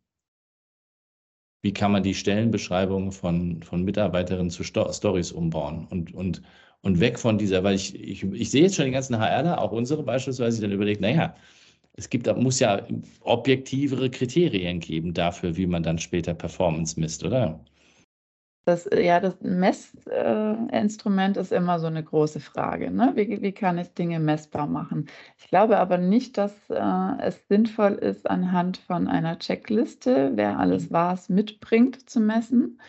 [1.61, 6.41] wie kann man die Stellenbeschreibungen von, von Mitarbeiterinnen zu Sto Stories umbauen und, und,
[6.81, 9.71] und weg von dieser, weil ich, ich, ich sehe jetzt schon die ganzen HRler, auch
[9.71, 11.35] unsere beispielsweise, die dann überlegt, naja,
[11.93, 12.87] es gibt, muss ja
[13.19, 17.63] objektivere Kriterien geben dafür, wie man dann später Performance misst, oder?
[18.65, 22.91] Das, äh, ja, das Messinstrument ist immer so eine große Frage.
[22.91, 23.13] Ne?
[23.15, 25.07] Wie, wie kann ich Dinge messbar machen?
[25.37, 30.89] Ich glaube aber nicht, dass äh, es sinnvoll ist, anhand von einer Checkliste, wer alles
[30.89, 30.93] mhm.
[30.93, 32.79] was mitbringt, zu messen.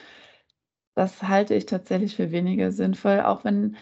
[0.95, 3.77] Das halte ich tatsächlich für weniger sinnvoll, auch wenn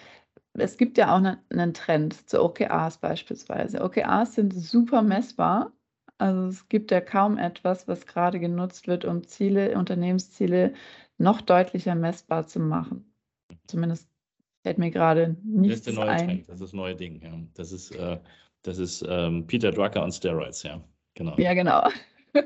[0.55, 3.83] es gibt ja auch ne, einen Trend zu OKRs beispielsweise.
[3.83, 5.73] OKRs sind super messbar.
[6.19, 10.75] Also es gibt ja kaum etwas, was gerade genutzt wird, um Ziele, Unternehmensziele
[11.21, 13.13] noch deutlicher messbar zu machen.
[13.67, 14.09] Zumindest
[14.63, 16.27] fällt mir gerade nichts das ist der neue ein.
[16.27, 17.21] Trend, das ist das neue Ding.
[17.23, 17.33] Ja.
[17.55, 18.19] Das ist, äh,
[18.63, 20.83] das ist ähm, Peter Drucker und Steroids, ja.
[21.15, 21.35] Genau.
[21.37, 21.89] Ja, genau.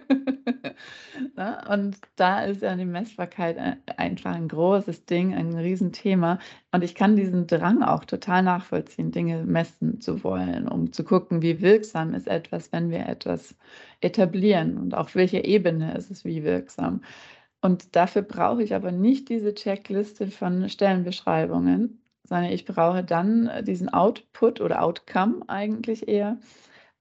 [1.37, 3.57] Na, und da ist ja die Messbarkeit
[3.97, 6.39] einfach ein großes Ding, ein Riesenthema.
[6.72, 11.43] Und ich kann diesen Drang auch total nachvollziehen, Dinge messen zu wollen, um zu gucken,
[11.43, 13.55] wie wirksam ist etwas, wenn wir etwas
[14.01, 17.03] etablieren und auf welcher Ebene ist es wie wirksam.
[17.65, 23.62] Und dafür brauche ich aber nicht diese Checkliste von Stellenbeschreibungen, sondern ich brauche dann äh,
[23.62, 26.37] diesen Output oder Outcome eigentlich eher,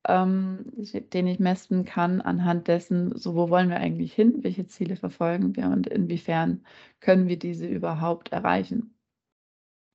[0.08, 0.64] ähm,
[1.12, 5.54] den ich messen kann anhand dessen, so wo wollen wir eigentlich hin, welche Ziele verfolgen
[5.58, 6.64] wir und inwiefern
[7.02, 8.96] können wir diese überhaupt erreichen.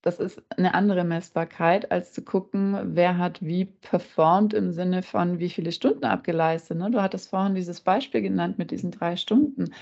[0.03, 5.39] Das ist eine andere Messbarkeit, als zu gucken, wer hat wie performt im Sinne von,
[5.39, 6.79] wie viele Stunden abgeleistet.
[6.79, 6.91] Ne?
[6.91, 9.73] Du hattest vorhin dieses Beispiel genannt mit diesen drei Stunden.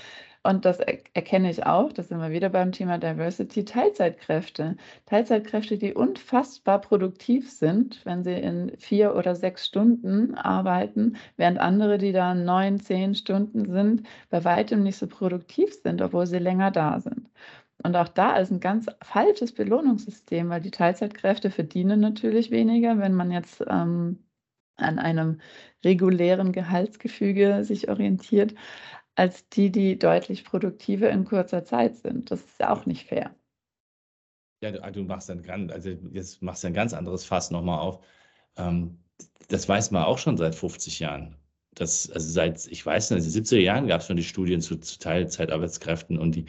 [0.43, 4.77] Und das erkenne ich auch, das sind wir wieder beim Thema Diversity, Teilzeitkräfte.
[5.05, 11.97] Teilzeitkräfte, die unfassbar produktiv sind, wenn sie in vier oder sechs Stunden arbeiten, während andere,
[11.97, 16.71] die da neun, zehn Stunden sind, bei weitem nicht so produktiv sind, obwohl sie länger
[16.71, 17.29] da sind.
[17.83, 23.13] Und auch da ist ein ganz falsches Belohnungssystem, weil die Teilzeitkräfte verdienen natürlich weniger, wenn
[23.13, 24.19] man jetzt ähm,
[24.77, 25.41] an einem
[25.83, 28.53] regulären Gehaltsgefüge sich orientiert
[29.17, 32.29] als die, die deutlich produktiver in kurzer Zeit sind.
[32.29, 33.35] Das ist ja auch nicht fair.
[34.61, 37.79] Ja, du, du machst ein ganz, also jetzt machst du ein ganz anderes Fass nochmal
[37.79, 38.05] auf.
[38.57, 38.99] Ähm,
[39.49, 41.35] das weiß man auch schon seit 50 Jahren.
[41.73, 44.61] Das, also seit, ich weiß nicht, in den 70er Jahren gab es schon die Studien
[44.61, 46.45] zu, zu Teilzeitarbeitskräften und die,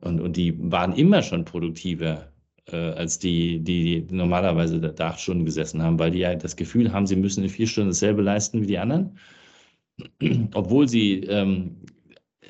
[0.00, 2.30] und, und die waren immer schon produktiver
[2.66, 6.92] äh, als die, die normalerweise da acht Stunden gesessen haben, weil die ja das Gefühl
[6.92, 9.18] haben, sie müssen in vier Stunden dasselbe leisten wie die anderen.
[10.54, 11.76] Obwohl sie ähm,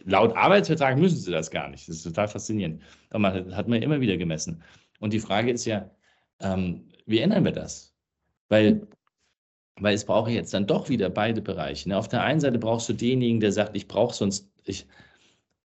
[0.05, 1.89] laut Arbeitsvertrag müssen sie das gar nicht.
[1.89, 2.83] Das ist total faszinierend.
[3.13, 4.63] Man hat man immer wieder gemessen.
[5.01, 5.91] Und die Frage ist ja,
[6.41, 7.95] ähm, wie ändern wir das?
[8.49, 8.87] Weil,
[9.81, 11.89] weil es brauche jetzt dann doch wieder beide Bereiche.
[11.89, 11.97] Ne?
[11.97, 14.87] Auf der einen Seite brauchst du denjenigen, der sagt, ich brauche sonst, ich,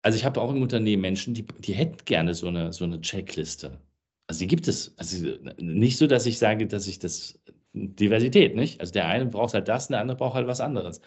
[0.01, 2.99] also ich habe auch im Unternehmen Menschen, die, die hätten gerne so eine, so eine
[3.01, 3.79] Checkliste.
[4.27, 4.93] Also die gibt es.
[4.97, 7.39] Also nicht so, dass ich sage, dass ich das
[7.73, 8.79] Diversität, nicht?
[8.79, 11.01] Also der eine braucht halt das, der andere braucht halt was anderes.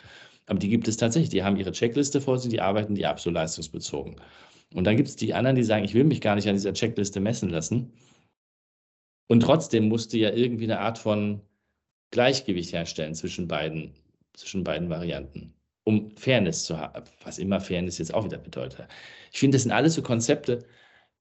[0.47, 1.31] Aber die gibt es tatsächlich.
[1.31, 4.17] Die haben ihre Checkliste vor sich, die arbeiten die ab so leistungsbezogen.
[4.75, 6.73] Und dann gibt es die anderen, die sagen, ich will mich gar nicht an dieser
[6.73, 7.93] Checkliste messen lassen.
[9.29, 11.41] Und trotzdem musste ja irgendwie eine Art von
[12.13, 13.93] Gleichgewicht herstellen zwischen beiden,
[14.35, 15.53] zwischen beiden Varianten,
[15.85, 18.87] um Fairness zu haben, was immer Fairness jetzt auch wieder bedeutet.
[19.33, 20.65] Ich finde, das sind alles so Konzepte,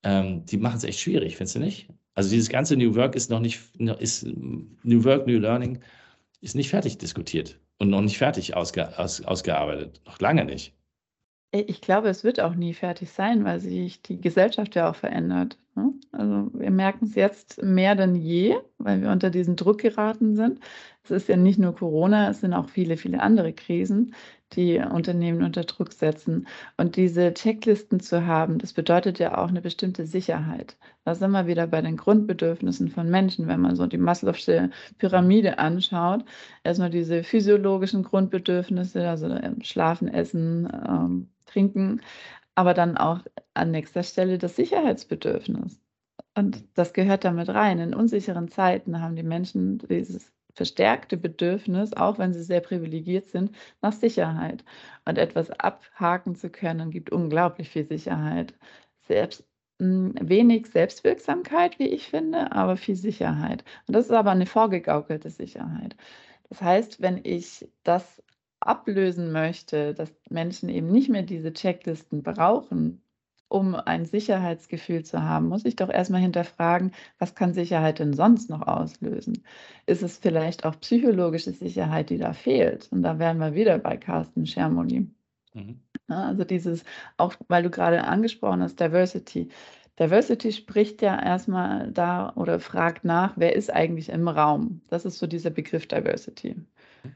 [0.04, 1.88] ähm, die machen es echt schwierig, findest du nicht?
[2.14, 3.60] Also dieses ganze New Work ist noch nicht,
[4.00, 5.80] ist New Work, New Learning
[6.42, 10.02] ist nicht fertig diskutiert und noch nicht fertig ausge, aus, ausgearbeitet.
[10.06, 10.74] Noch lange nicht.
[11.52, 15.58] Ich glaube, es wird auch nie fertig sein, weil sich die Gesellschaft ja auch verändert.
[15.76, 15.94] Ne?
[16.12, 20.60] Also wir merken es jetzt mehr denn je, weil wir unter diesen Druck geraten sind.
[21.06, 24.16] Es ist ja nicht nur Corona, es sind auch viele, viele andere Krisen,
[24.54, 26.48] die Unternehmen unter Druck setzen.
[26.78, 30.78] Und diese Checklisten zu haben, das bedeutet ja auch eine bestimmte Sicherheit.
[31.04, 35.60] Da sind wir wieder bei den Grundbedürfnissen von Menschen, wenn man so die Maslow'sche Pyramide
[35.60, 36.26] anschaut.
[36.64, 42.02] Erstmal diese physiologischen Grundbedürfnisse, also ähm, Schlafen, Essen, ähm, Trinken,
[42.56, 43.20] aber dann auch
[43.54, 45.80] an nächster Stelle das Sicherheitsbedürfnis.
[46.36, 47.80] Und das gehört damit rein.
[47.80, 53.52] In unsicheren Zeiten haben die Menschen dieses verstärkte Bedürfnis, auch wenn sie sehr privilegiert sind,
[53.82, 54.64] nach Sicherheit.
[55.06, 58.54] Und etwas abhaken zu können, gibt unglaublich viel Sicherheit.
[59.08, 59.46] Selbst,
[59.80, 63.64] hm, wenig Selbstwirksamkeit, wie ich finde, aber viel Sicherheit.
[63.88, 65.96] Und das ist aber eine vorgegaukelte Sicherheit.
[66.50, 68.24] Das heißt, wenn ich das
[68.60, 73.02] ablösen möchte, dass Menschen eben nicht mehr diese Checklisten brauchen,
[73.56, 78.50] um ein Sicherheitsgefühl zu haben, muss ich doch erstmal hinterfragen, was kann Sicherheit denn sonst
[78.50, 79.46] noch auslösen?
[79.86, 82.90] Ist es vielleicht auch psychologische Sicherheit, die da fehlt?
[82.92, 85.08] Und da wären wir wieder bei Carsten Schermoli.
[85.54, 85.80] Mhm.
[86.10, 86.84] Also dieses,
[87.16, 89.48] auch weil du gerade angesprochen hast, Diversity.
[89.98, 94.82] Diversity spricht ja erstmal da oder fragt nach, wer ist eigentlich im Raum?
[94.90, 96.56] Das ist so dieser Begriff Diversity.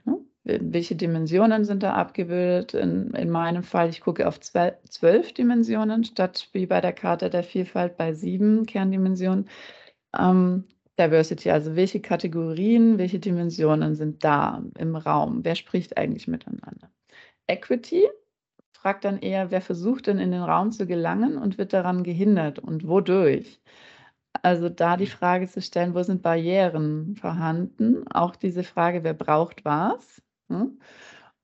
[0.05, 0.28] Mhm
[0.61, 2.73] welche Dimensionen sind da abgebildet.
[2.73, 7.43] In, in meinem Fall, ich gucke auf zwölf Dimensionen statt wie bei der Karte der
[7.43, 9.49] Vielfalt bei sieben Kerndimensionen.
[10.17, 10.65] Ähm,
[10.99, 15.45] Diversity, also welche Kategorien, welche Dimensionen sind da im Raum?
[15.45, 16.89] Wer spricht eigentlich miteinander?
[17.47, 18.07] Equity
[18.73, 22.59] fragt dann eher, wer versucht denn in den Raum zu gelangen und wird daran gehindert
[22.59, 23.61] und wodurch?
[24.41, 28.05] Also da die Frage zu stellen, wo sind Barrieren vorhanden?
[28.11, 30.21] Auch diese Frage, wer braucht was?
[30.49, 30.71] Ne?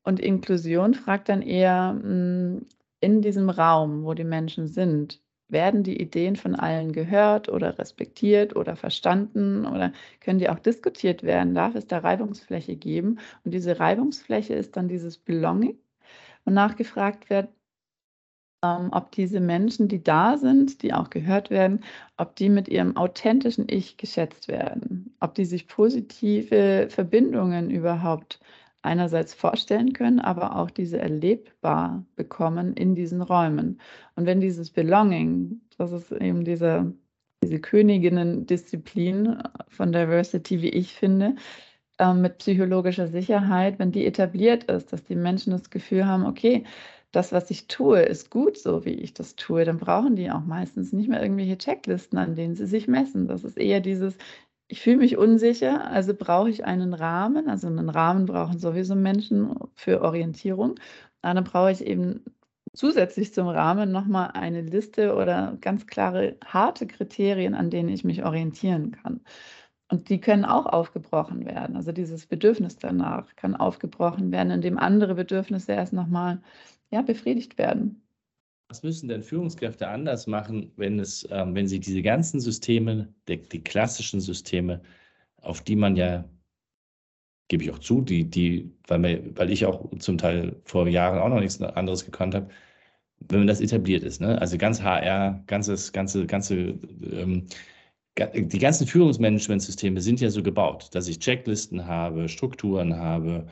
[0.03, 2.65] Und Inklusion fragt dann eher hm,
[2.99, 8.55] in diesem Raum, wo die Menschen sind, werden die Ideen von allen gehört oder respektiert
[8.55, 11.53] oder verstanden oder können die auch diskutiert werden?
[11.53, 13.19] Darf es da Reibungsfläche geben?
[13.43, 15.77] Und diese Reibungsfläche ist dann dieses Belonging
[16.45, 17.49] und nachgefragt wird,
[18.63, 21.83] ähm, ob diese Menschen, die da sind, die auch gehört werden,
[22.17, 28.39] ob die mit ihrem authentischen Ich geschätzt werden, ob die sich positive Verbindungen überhaupt
[28.86, 33.81] einerseits vorstellen können, aber auch diese erlebbar bekommen in diesen Räumen.
[34.15, 36.93] Und wenn dieses Belonging, das ist eben diese,
[37.43, 41.36] diese Königinnen-Disziplin von Diversity, wie ich finde,
[41.97, 46.65] äh, mit psychologischer Sicherheit, wenn die etabliert ist, dass die Menschen das Gefühl haben, okay,
[47.11, 50.43] das, was ich tue, ist gut so, wie ich das tue, dann brauchen die auch
[50.45, 53.27] meistens nicht mehr irgendwelche Checklisten, an denen sie sich messen.
[53.27, 54.17] Das ist eher dieses,
[54.68, 57.49] ich fühle mich unsicher, also brauche ich einen Rahmen.
[57.49, 60.76] Also einen Rahmen brauchen sowieso Menschen für Orientierung.
[61.22, 62.24] Dann brauche ich eben
[62.74, 68.26] zusätzlich zum Rahmen nochmal eine Liste oder ganz klare, harte Kriterien, an denen ich mich
[68.26, 69.22] orientieren kann.
[69.89, 71.76] Und die können auch aufgebrochen werden.
[71.76, 76.41] Also dieses Bedürfnis danach kann aufgebrochen werden, indem andere Bedürfnisse erst nochmal
[76.91, 78.04] ja, befriedigt werden.
[78.70, 83.38] Was müssen denn Führungskräfte anders machen, wenn, es, ähm, wenn sie diese ganzen Systeme, die,
[83.38, 84.82] die, klassischen Systeme,
[85.41, 86.28] auf die man ja,
[87.47, 91.20] gebe ich auch zu, die, die, weil, mir, weil ich auch zum Teil vor Jahren
[91.20, 92.49] auch noch nichts anderes gekannt habe,
[93.20, 94.39] wenn das etabliert ist, ne?
[94.41, 96.55] also ganz HR, ganzes, ganze, ganze,
[97.11, 97.47] ähm,
[98.18, 103.47] die ganzen Führungsmanagementsysteme sind ja so gebaut, dass ich Checklisten habe, Strukturen habe,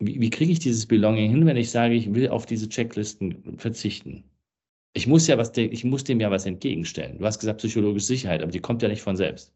[0.00, 3.58] wie, wie kriege ich dieses Belonging hin, wenn ich sage, ich will auf diese Checklisten
[3.58, 4.24] verzichten?
[4.94, 7.18] Ich muss ja was, ich muss dem ja was entgegenstellen.
[7.18, 9.52] Du hast gesagt psychologische Sicherheit, aber die kommt ja nicht von selbst.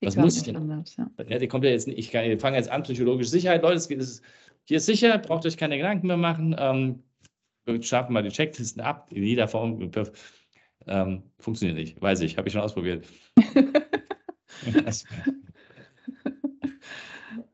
[0.00, 0.56] Die was muss ich denn?
[0.56, 1.10] Anders, ja.
[1.28, 1.38] ja.
[1.38, 3.88] die kommt ja jetzt nicht, ich, kann, ich fange jetzt an, psychologische Sicherheit, Leute, es
[3.88, 4.22] geht, es,
[4.64, 6.54] hier ist sicher, braucht euch keine Gedanken mehr machen.
[6.58, 7.02] Ähm,
[7.64, 9.90] wir schaffen mal die Checklisten ab, in jeder Form.
[10.86, 13.04] Ähm, funktioniert nicht, weiß ich, habe ich schon ausprobiert.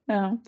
[0.09, 0.39] ja,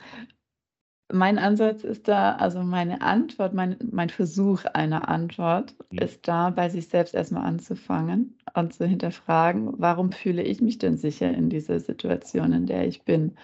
[1.13, 5.99] mein Ansatz ist da, also meine Antwort, mein, mein Versuch einer Antwort mhm.
[5.99, 10.97] ist da, bei sich selbst erstmal anzufangen und zu hinterfragen, warum fühle ich mich denn
[10.97, 13.37] sicher in dieser Situation, in der ich bin?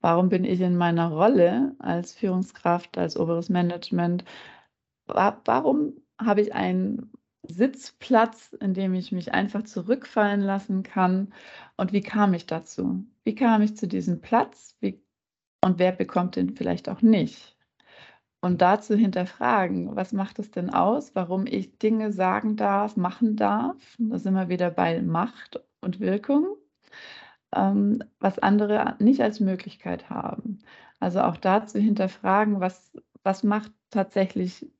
[0.00, 4.24] Warum bin ich in meiner Rolle als Führungskraft, als oberes Management?
[5.06, 7.12] Warum habe ich einen
[7.42, 11.34] Sitzplatz, in dem ich mich einfach zurückfallen lassen kann?
[11.76, 13.04] Und wie kam ich dazu?
[13.24, 14.76] Wie kam ich zu diesem Platz?
[14.80, 15.02] Wie
[15.62, 17.56] und wer bekommt den vielleicht auch nicht.
[18.42, 23.96] Und dazu hinterfragen, was macht es denn aus, warum ich Dinge sagen darf, machen darf.
[23.98, 26.56] Da sind wir wieder bei Macht und Wirkung.
[27.54, 30.60] ähm, was andere nicht als Möglichkeit haben.
[31.00, 32.92] Also auch da zu hinterfragen, was,
[33.22, 34.70] was macht tatsächlich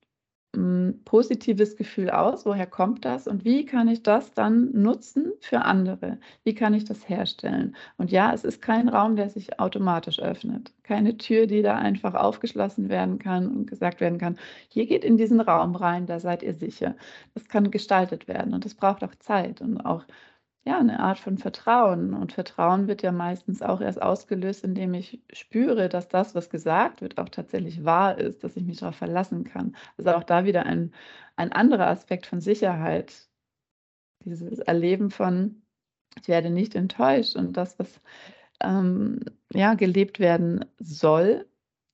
[1.04, 2.44] positives Gefühl aus?
[2.44, 3.28] Woher kommt das?
[3.28, 6.18] Und wie kann ich das dann nutzen für andere?
[6.42, 7.76] Wie kann ich das herstellen?
[7.98, 10.72] Und ja, es ist kein Raum, der sich automatisch öffnet.
[10.82, 14.38] Keine Tür, die da einfach aufgeschlossen werden kann und gesagt werden kann,
[14.68, 16.96] hier geht in diesen Raum rein, da seid ihr sicher.
[17.34, 20.04] Das kann gestaltet werden und das braucht auch Zeit und auch
[20.64, 22.14] ja, eine Art von Vertrauen.
[22.14, 27.00] Und Vertrauen wird ja meistens auch erst ausgelöst, indem ich spüre, dass das, was gesagt
[27.00, 29.74] wird, auch tatsächlich wahr ist, dass ich mich darauf verlassen kann.
[29.96, 30.92] Also auch da wieder ein,
[31.36, 33.28] ein anderer Aspekt von Sicherheit.
[34.24, 35.62] Dieses Erleben von,
[36.20, 38.00] ich werde nicht enttäuscht und das, was
[38.62, 39.20] ähm,
[39.52, 41.46] ja, gelebt werden soll,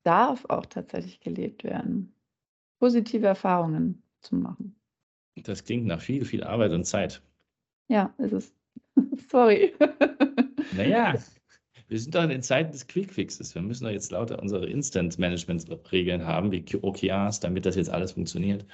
[0.03, 2.15] darf auch tatsächlich gelebt werden.
[2.81, 4.77] Positive Erfahrungen zu machen.
[5.37, 7.23] Das klingt nach viel, viel Arbeit und Zeit.
[7.89, 8.55] Ja, ist es.
[9.31, 9.75] Sorry.
[10.77, 11.15] Naja,
[11.89, 13.55] wir sind doch in den Zeiten des Quickfixes.
[13.55, 18.67] Wir müssen doch jetzt lauter unsere Instant-Management-Regeln haben, wie OKRs, damit das jetzt alles funktioniert.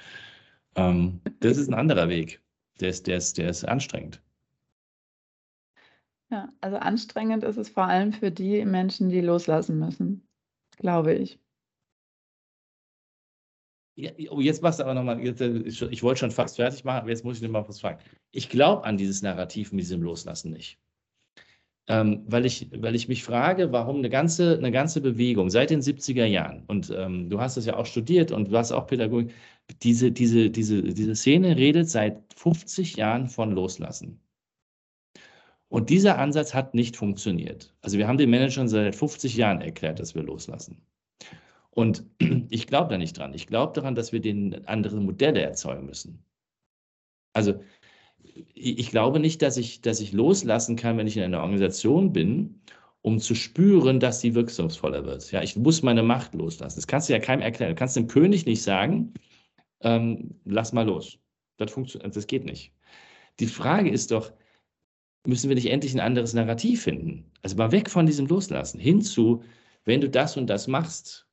[0.75, 2.41] Ähm, das ist ein anderer Weg.
[2.79, 4.21] Der ist, der, ist, der ist anstrengend.
[6.31, 10.27] Ja, also anstrengend ist es vor allem für die Menschen, die loslassen müssen,
[10.77, 11.39] glaube ich.
[13.95, 17.09] Ja, oh, jetzt machst du aber nochmal, äh, ich wollte schon fast fertig machen, aber
[17.09, 17.99] jetzt muss ich dir mal was fragen.
[18.31, 20.79] Ich glaube an dieses Narrativ mit diesem Loslassen nicht.
[21.87, 25.81] Ähm, weil, ich, weil ich mich frage, warum eine ganze, eine ganze Bewegung seit den
[25.81, 29.33] 70er Jahren, und ähm, du hast das ja auch studiert und du hast auch Pädagogik,
[29.81, 34.21] diese, diese, diese, diese Szene redet seit 50 Jahren von Loslassen.
[35.67, 37.73] Und dieser Ansatz hat nicht funktioniert.
[37.81, 40.85] Also wir haben den Managern seit 50 Jahren erklärt, dass wir loslassen.
[41.73, 42.05] Und
[42.49, 43.33] ich glaube da nicht dran.
[43.33, 46.23] Ich glaube daran, dass wir den anderen Modelle erzeugen müssen.
[47.33, 47.59] Also
[48.53, 52.61] ich glaube nicht, dass ich, dass ich loslassen kann, wenn ich in einer Organisation bin,
[53.01, 55.31] um zu spüren, dass sie wirkungsvoller wird.
[55.31, 56.77] Ja, ich muss meine Macht loslassen.
[56.77, 57.71] Das kannst du ja keinem erklären.
[57.71, 59.13] Du kannst dem König nicht sagen,
[59.81, 61.19] ähm, lass mal los.
[61.57, 62.73] Das, funktioniert, das geht nicht.
[63.39, 64.31] Die Frage ist doch,
[65.25, 67.31] müssen wir nicht endlich ein anderes Narrativ finden?
[67.41, 69.43] Also mal weg von diesem Loslassen, hin zu,
[69.85, 71.27] wenn du das und das machst,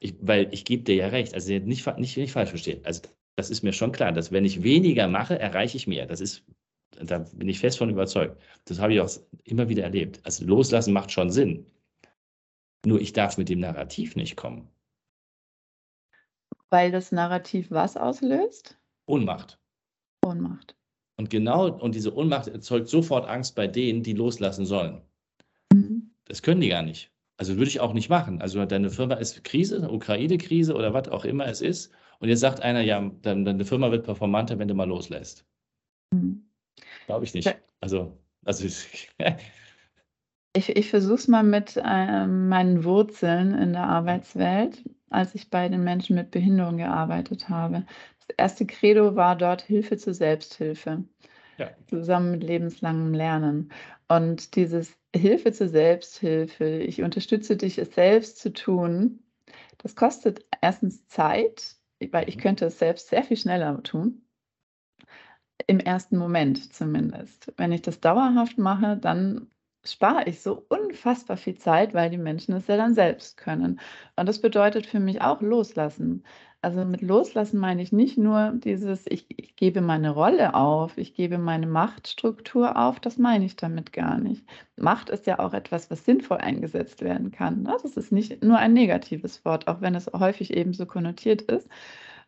[0.00, 2.80] ich, weil ich gebe dir ja recht, also nicht, nicht, nicht falsch verstehen.
[2.84, 3.02] Also
[3.36, 6.06] das ist mir schon klar, dass wenn ich weniger mache, erreiche ich mehr.
[6.06, 6.44] Das ist,
[6.90, 8.40] da bin ich fest von überzeugt.
[8.64, 9.10] Das habe ich auch
[9.44, 10.20] immer wieder erlebt.
[10.24, 11.66] Also loslassen macht schon Sinn.
[12.84, 14.68] Nur ich darf mit dem Narrativ nicht kommen.
[16.70, 18.78] Weil das Narrativ was auslöst?
[19.06, 19.58] Ohnmacht.
[20.24, 20.76] Ohnmacht.
[21.16, 25.00] Und genau, und diese Ohnmacht erzeugt sofort Angst bei denen, die loslassen sollen.
[25.72, 26.10] Mhm.
[26.26, 27.10] Das können die gar nicht.
[27.38, 28.42] Also würde ich auch nicht machen.
[28.42, 31.92] Also deine Firma ist Krise, Ukraine-Krise oder was auch immer es ist.
[32.18, 35.46] Und jetzt sagt einer, ja, dann, deine Firma wird performanter, wenn du mal loslässt.
[36.12, 36.50] Mhm.
[37.06, 37.56] Glaube ich nicht.
[37.80, 39.08] Also, also ich,
[40.56, 45.84] ich versuche es mal mit äh, meinen Wurzeln in der Arbeitswelt, als ich bei den
[45.84, 47.86] Menschen mit Behinderung gearbeitet habe.
[48.26, 51.04] Das erste Credo war dort Hilfe zur Selbsthilfe.
[51.56, 51.70] Ja.
[51.88, 53.70] Zusammen mit lebenslangem Lernen.
[54.08, 59.20] Und dieses Hilfe zur Selbsthilfe, ich unterstütze dich, es selbst zu tun,
[59.78, 61.76] das kostet erstens Zeit,
[62.10, 62.40] weil ich mhm.
[62.40, 64.22] könnte es selbst sehr viel schneller tun.
[65.66, 67.52] Im ersten Moment zumindest.
[67.56, 69.50] Wenn ich das dauerhaft mache, dann
[69.84, 73.80] spare ich so unfassbar viel Zeit, weil die Menschen es ja dann selbst können.
[74.16, 76.24] Und das bedeutet für mich auch loslassen.
[76.60, 81.14] Also mit Loslassen meine ich nicht nur dieses, ich, ich gebe meine Rolle auf, ich
[81.14, 84.44] gebe meine Machtstruktur auf, das meine ich damit gar nicht.
[84.76, 87.62] Macht ist ja auch etwas, was sinnvoll eingesetzt werden kann.
[87.62, 87.76] Ne?
[87.80, 91.68] Das ist nicht nur ein negatives Wort, auch wenn es häufig eben so konnotiert ist.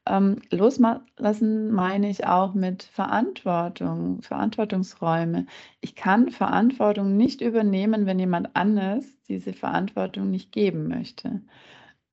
[0.07, 5.47] Ähm, loslassen meine ich auch mit Verantwortung, Verantwortungsräume.
[5.81, 11.43] Ich kann Verantwortung nicht übernehmen, wenn jemand anders diese Verantwortung nicht geben möchte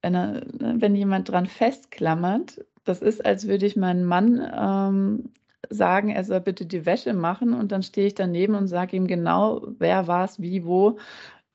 [0.02, 5.34] wenn, er, ne, wenn jemand dran festklammert, das ist, als würde ich meinen Mann ähm,
[5.70, 9.08] sagen, er soll bitte die Wäsche machen und dann stehe ich daneben und sage ihm
[9.08, 10.98] genau, wer was, wie, wo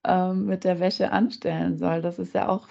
[0.04, 2.02] ähm, mit der Wäsche anstellen soll.
[2.02, 2.68] Das ist ja auch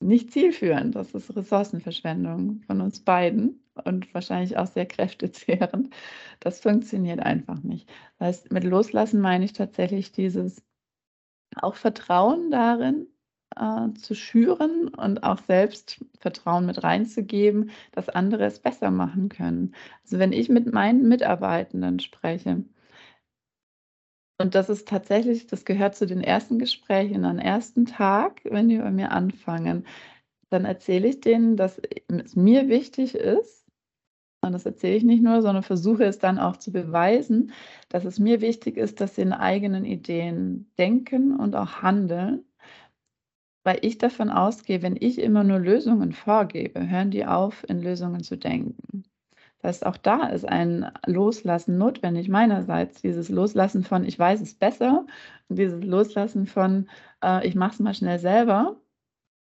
[0.00, 0.96] nicht zielführend.
[0.96, 5.94] Das ist Ressourcenverschwendung von uns beiden und wahrscheinlich auch sehr kräftezehrend.
[6.40, 7.88] Das funktioniert einfach nicht.
[8.18, 10.62] Das heißt, mit Loslassen meine ich tatsächlich dieses
[11.56, 13.06] auch Vertrauen darin,
[13.56, 19.74] äh, zu schüren und auch selbst Vertrauen mit reinzugeben, dass andere es besser machen können.
[20.04, 22.64] Also wenn ich mit meinen Mitarbeitenden spreche,
[24.38, 28.78] und das ist tatsächlich, das gehört zu den ersten Gesprächen am ersten Tag, wenn die
[28.78, 29.86] bei mir anfangen,
[30.50, 33.62] dann erzähle ich denen, dass es mir wichtig ist,
[34.44, 37.52] und das erzähle ich nicht nur, sondern versuche es dann auch zu beweisen,
[37.88, 42.44] dass es mir wichtig ist, dass sie in eigenen Ideen denken und auch handeln,
[43.64, 48.22] weil ich davon ausgehe, wenn ich immer nur Lösungen vorgebe, hören die auf, in Lösungen
[48.22, 49.04] zu denken.
[49.60, 53.00] Das heißt, auch da ist ein Loslassen notwendig meinerseits.
[53.00, 55.06] Dieses Loslassen von, ich weiß es besser
[55.48, 56.88] und dieses Loslassen von,
[57.22, 58.76] äh, ich mache es mal schnell selber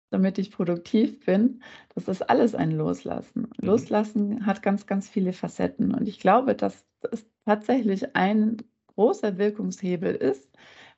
[0.09, 1.61] damit ich produktiv bin.
[1.95, 3.41] Das ist alles ein Loslassen.
[3.41, 3.67] Mhm.
[3.67, 5.93] Loslassen hat ganz, ganz viele Facetten.
[5.93, 8.57] Und ich glaube, dass es tatsächlich ein
[8.95, 10.49] großer Wirkungshebel ist,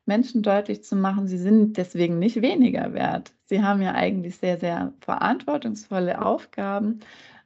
[0.06, 3.34] Menschen deutlich zu machen, sie sind deswegen nicht weniger wert.
[3.46, 7.00] Sie haben ja eigentlich sehr, sehr verantwortungsvolle Aufgaben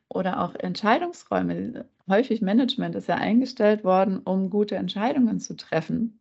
[0.10, 1.86] oder auch Entscheidungsräume.
[2.08, 6.20] Häufig Management ist ja eingestellt worden, um gute Entscheidungen zu treffen.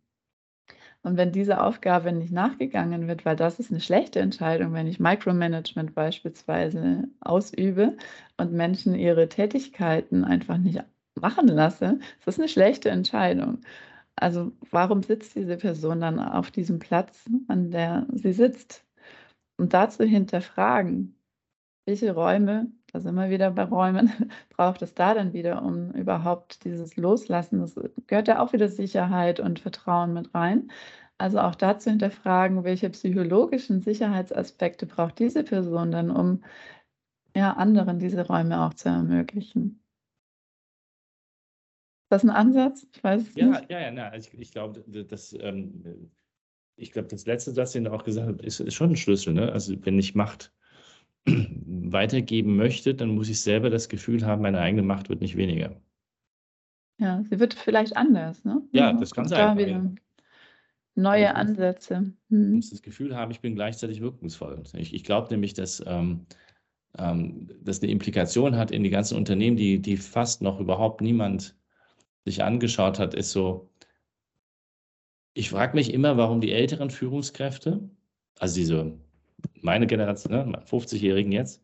[1.02, 4.98] Und wenn diese Aufgabe nicht nachgegangen wird, weil das ist eine schlechte Entscheidung, wenn ich
[4.98, 7.96] Micromanagement beispielsweise ausübe
[8.38, 10.82] und Menschen ihre Tätigkeiten einfach nicht
[11.14, 13.58] machen lasse, das ist eine schlechte Entscheidung.
[14.16, 18.84] Also warum sitzt diese Person dann auf diesem Platz, an der sie sitzt?
[19.56, 21.16] Und dazu hinterfragen,
[21.86, 24.12] welche Räume, da sind wir wieder bei Räumen,
[24.50, 27.74] braucht es da dann wieder, um überhaupt dieses Loslassen, das
[28.06, 30.70] gehört ja auch wieder Sicherheit und Vertrauen mit rein.
[31.18, 36.42] Also auch da zu hinterfragen, welche psychologischen Sicherheitsaspekte braucht diese Person dann, um
[37.36, 39.83] ja, anderen diese Räume auch zu ermöglichen.
[42.14, 42.86] Ist das ein Ansatz?
[42.94, 43.70] Ich weiß es ja, nicht.
[43.70, 44.08] Ja, ja, ja.
[44.08, 46.10] Also ich, ich glaube, das, ähm,
[46.76, 49.34] ich glaube, das Letzte, das Sie auch gesagt haben, ist, ist schon ein Schlüssel.
[49.34, 49.52] Ne?
[49.52, 50.52] Also wenn ich Macht
[51.26, 55.80] weitergeben möchte, dann muss ich selber das Gefühl haben, meine eigene Macht wird nicht weniger.
[56.98, 58.62] Ja, sie wird vielleicht anders, ne?
[58.72, 59.56] Ja, das kann sein.
[59.56, 59.94] Da
[60.94, 62.12] neue Ansätze.
[62.28, 62.50] Mhm.
[62.50, 64.62] Ich muss das Gefühl haben, ich bin gleichzeitig wirkungsvoll.
[64.74, 66.26] Ich, ich glaube nämlich, dass ähm,
[66.96, 71.56] ähm, das eine Implikation hat in die ganzen Unternehmen, die, die fast noch überhaupt niemand
[72.24, 73.70] sich angeschaut hat, ist so,
[75.34, 77.88] ich frage mich immer, warum die älteren Führungskräfte,
[78.38, 78.98] also diese
[79.60, 81.62] meine Generation, ne, 50-Jährigen jetzt,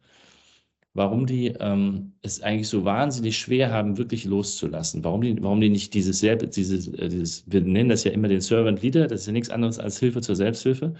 [0.95, 5.05] warum die ähm, es eigentlich so wahnsinnig schwer haben, wirklich loszulassen.
[5.05, 8.29] Warum die, warum die nicht dieses, selbe, dieses, äh, dieses, wir nennen das ja immer
[8.29, 10.95] den Servant Leader, das ist ja nichts anderes als Hilfe zur Selbsthilfe,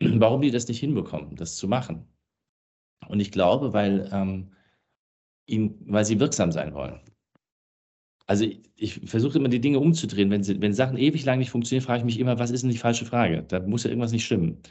[0.00, 2.06] warum die das nicht hinbekommen, das zu machen.
[3.08, 4.52] Und ich glaube, weil, ähm,
[5.46, 7.00] ihn, weil sie wirksam sein wollen.
[8.26, 10.30] Also ich, ich versuche immer die Dinge umzudrehen.
[10.30, 12.78] Wenn, wenn Sachen ewig lang nicht funktionieren, frage ich mich immer, was ist denn die
[12.78, 13.42] falsche Frage?
[13.48, 14.62] Da muss ja irgendwas nicht stimmen.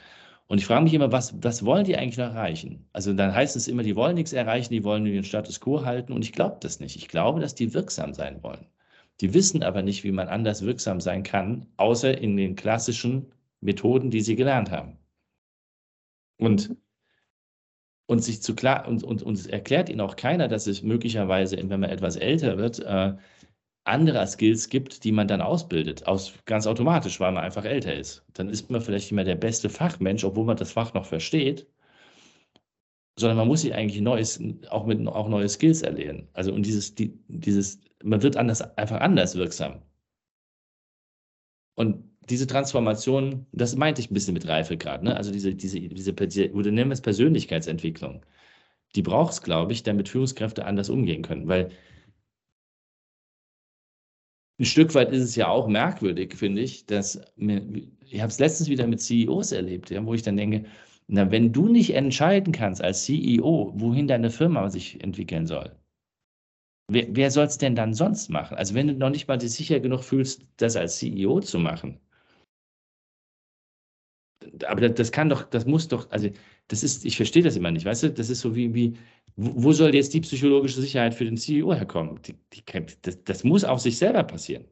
[0.48, 2.88] Und ich frage mich immer, was, was wollen die eigentlich noch erreichen?
[2.94, 5.86] Also dann heißt es immer, die wollen nichts erreichen, die wollen nur den Status quo
[5.86, 6.14] halten.
[6.14, 6.96] Und ich glaube das nicht.
[6.96, 8.68] Ich glaube, dass die wirksam sein wollen.
[9.22, 13.32] Die wissen aber nicht, wie man anders wirksam sein kann, außer in den klassischen
[13.62, 14.98] Methoden, die sie gelernt haben.
[16.38, 16.76] Und,
[18.06, 21.58] und sich zu klar, und, und, und es erklärt ihnen auch keiner, dass es möglicherweise,
[21.58, 23.16] wenn man etwas älter wird, äh,
[23.86, 28.26] anderer Skills gibt, die man dann ausbildet, aus, ganz automatisch, weil man einfach älter ist.
[28.34, 31.68] Dann ist man vielleicht nicht mehr der beste Fachmensch, obwohl man das Fach noch versteht,
[33.18, 36.28] sondern man muss sich eigentlich neues, auch mit auch neue Skills erlernen.
[36.34, 39.82] Also und dieses, die, dieses, man wird anders, einfach anders wirksam.
[41.76, 45.16] Und diese Transformation, das meinte ich ein bisschen mit Reife gerade, ne?
[45.18, 48.26] Also diese, diese, diese, oder nennen wir es Persönlichkeitsentwicklung.
[48.96, 51.48] Die braucht es, glaube ich, damit Führungskräfte anders umgehen können.
[51.48, 51.72] Weil
[54.60, 58.70] ein Stück weit ist es ja auch merkwürdig, finde ich, dass ich habe es letztens
[58.70, 60.66] wieder mit CEOs erlebt, ja, wo ich dann denke,
[61.08, 65.76] na, wenn du nicht entscheiden kannst als CEO, wohin deine Firma sich entwickeln soll,
[66.88, 68.58] wer, wer soll es denn dann sonst machen?
[68.58, 72.00] Also wenn du noch nicht mal dich sicher genug fühlst, das als CEO zu machen,
[74.68, 76.30] aber das kann doch, das muss doch, also
[76.68, 78.96] das ist, ich verstehe das immer nicht, weißt du, das ist so wie, wie
[79.36, 82.22] wo soll jetzt die psychologische Sicherheit für den CEO herkommen?
[82.22, 82.64] Die, die,
[83.02, 84.66] das, das, muss auf sich selber passieren.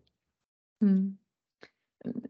[0.82, 1.18] Hm.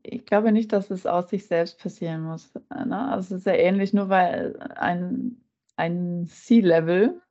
[0.04, 2.54] Ich glaube nicht, dass es aus sich selbst passieren muss.
[2.70, 3.10] Ne?
[3.10, 5.38] Also es ist ja ähnlich, nur weil ein,
[5.76, 7.22] ein C-Level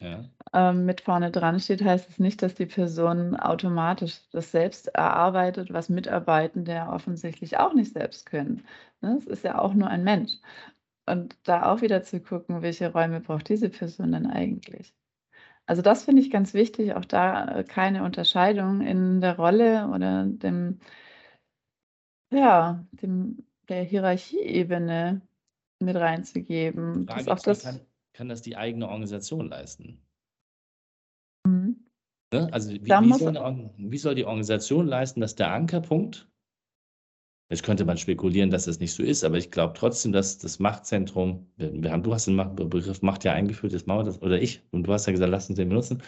[0.00, 0.24] ja.
[0.52, 5.72] ähm, mit vorne dran steht, heißt es nicht, dass die Person automatisch das selbst erarbeitet,
[5.72, 8.64] was Mitarbeitende offensichtlich auch nicht selbst können.
[9.00, 9.16] Ne?
[9.18, 10.32] Es ist ja auch nur ein Mensch.
[11.06, 14.94] Und da auch wieder zu gucken, welche Räume braucht diese Person denn eigentlich?
[15.66, 20.24] Also das finde ich ganz wichtig, auch da äh, keine Unterscheidung in der Rolle oder
[20.24, 20.80] dem,
[22.32, 25.20] ja, dem, der Hierarchieebene
[25.78, 27.06] mit reinzugeben.
[27.06, 27.80] Das auch das,
[28.20, 29.98] kann, das die eigene Organisation leisten?
[31.46, 31.86] Mhm.
[32.32, 32.52] Ne?
[32.52, 36.28] Also wie, wie, soll eine, wie, soll die Organisation leisten, dass der Ankerpunkt
[37.50, 40.60] Jetzt könnte man spekulieren, dass das nicht so ist, aber ich glaube trotzdem, dass das
[40.60, 44.62] Machtzentrum, wir haben, du hast den Begriff Macht ja eingeführt, das Mauer, das, oder ich,
[44.70, 46.00] und du hast ja gesagt, lass uns den benutzen.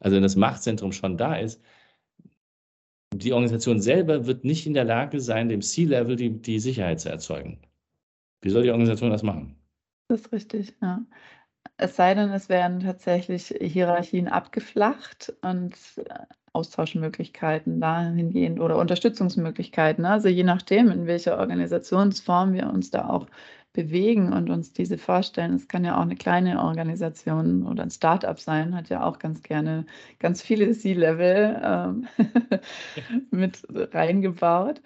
[0.00, 1.62] Also wenn das Machtzentrum schon da ist,
[3.14, 7.10] die Organisation selber wird nicht in der Lage sein, dem C-Level die, die Sicherheit zu
[7.10, 7.60] erzeugen.
[8.42, 9.54] Wie soll die Organisation das machen?
[10.08, 11.06] Das ist richtig, ja.
[11.78, 16.14] Es sei denn, es werden tatsächlich Hierarchien abgeflacht und äh,
[16.52, 20.04] Austauschmöglichkeiten dahingehend oder Unterstützungsmöglichkeiten.
[20.04, 23.26] Also je nachdem, in welcher Organisationsform wir uns da auch
[23.72, 25.54] bewegen und uns diese vorstellen.
[25.54, 29.42] Es kann ja auch eine kleine Organisation oder ein Startup sein, hat ja auch ganz
[29.42, 29.86] gerne
[30.18, 32.08] ganz viele C-Level ähm,
[33.30, 34.80] mit reingebaut.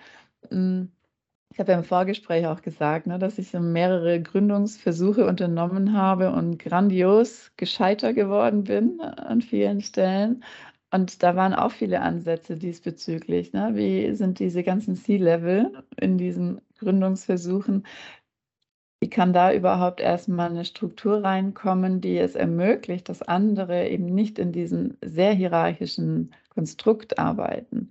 [1.53, 6.59] Ich habe ja im Vorgespräch auch gesagt, ne, dass ich mehrere Gründungsversuche unternommen habe und
[6.59, 10.43] grandios gescheiter geworden bin an vielen Stellen.
[10.91, 13.53] Und da waren auch viele Ansätze diesbezüglich.
[13.53, 13.73] Ne?
[13.75, 17.87] Wie sind diese ganzen C-Level in diesen Gründungsversuchen?
[19.01, 24.39] Wie kann da überhaupt erstmal eine Struktur reinkommen, die es ermöglicht, dass andere eben nicht
[24.39, 27.91] in diesem sehr hierarchischen Konstrukt arbeiten?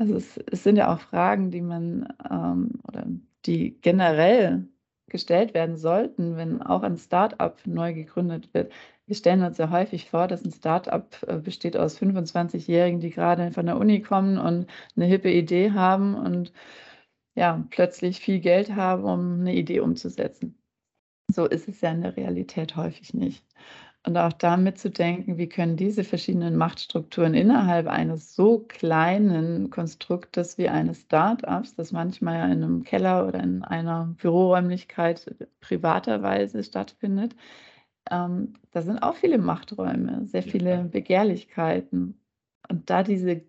[0.00, 3.04] Also es, es sind ja auch Fragen, die man ähm, oder
[3.44, 4.66] die generell
[5.10, 8.72] gestellt werden sollten, wenn auch ein Start-up neu gegründet wird.
[9.04, 13.50] Wir stellen uns ja häufig vor, dass ein Start-up äh, besteht aus 25-Jährigen, die gerade
[13.52, 16.54] von der Uni kommen und eine hippe Idee haben und
[17.34, 20.58] ja, plötzlich viel Geld haben, um eine Idee umzusetzen.
[21.28, 23.44] So ist es ja in der Realität häufig nicht.
[24.06, 30.70] Und auch da mitzudenken, wie können diese verschiedenen Machtstrukturen innerhalb eines so kleinen Konstruktes wie
[30.70, 37.36] eines Start-ups, das manchmal ja in einem Keller oder in einer Büroräumlichkeit privaterweise stattfindet,
[38.10, 42.18] ähm, da sind auch viele Machträume, sehr viele Begehrlichkeiten.
[42.68, 43.42] Und da diese,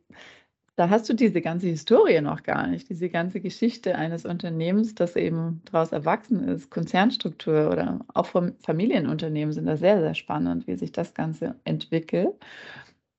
[0.75, 5.15] da hast du diese ganze Historie noch gar nicht, diese ganze Geschichte eines Unternehmens, das
[5.15, 8.27] eben daraus erwachsen ist, Konzernstruktur oder auch
[8.63, 12.33] Familienunternehmen sind da sehr, sehr spannend, wie sich das Ganze entwickelt.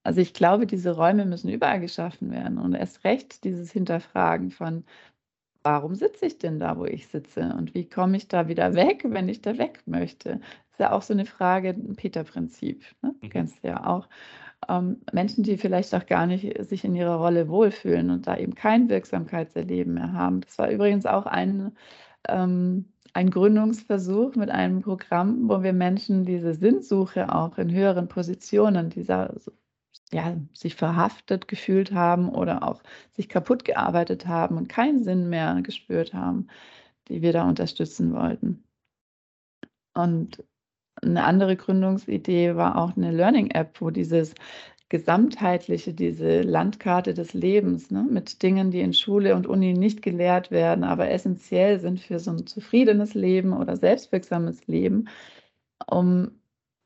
[0.05, 4.85] Also ich glaube, diese Räume müssen überall geschaffen werden und erst recht dieses Hinterfragen von,
[5.63, 9.05] warum sitze ich denn da, wo ich sitze und wie komme ich da wieder weg,
[9.09, 10.41] wenn ich da weg möchte?
[10.73, 13.15] ist ja auch so eine Frage, ein Peter-Prinzip, ne?
[13.23, 13.31] Mhm.
[13.31, 14.09] kennst du ja auch.
[14.69, 18.55] Ähm, Menschen, die vielleicht auch gar nicht sich in ihrer Rolle wohlfühlen und da eben
[18.55, 20.41] kein Wirksamkeitserleben mehr haben.
[20.43, 21.77] Das war übrigens auch ein,
[22.29, 28.91] ähm, ein Gründungsversuch mit einem Programm, wo wir Menschen diese Sinnsuche auch in höheren Positionen,
[28.91, 29.35] dieser
[30.13, 32.83] ja, sich verhaftet gefühlt haben oder auch
[33.13, 36.49] sich kaputt gearbeitet haben und keinen Sinn mehr gespürt haben,
[37.09, 38.65] die wir da unterstützen wollten.
[39.95, 40.45] Und
[41.03, 44.35] eine andere Gründungsidee war auch eine Learning-App, wo dieses
[44.89, 50.51] gesamtheitliche, diese Landkarte des Lebens ne, mit Dingen, die in Schule und Uni nicht gelehrt
[50.51, 55.09] werden, aber essentiell sind für so ein zufriedenes Leben oder selbstwirksames Leben,
[55.87, 56.33] um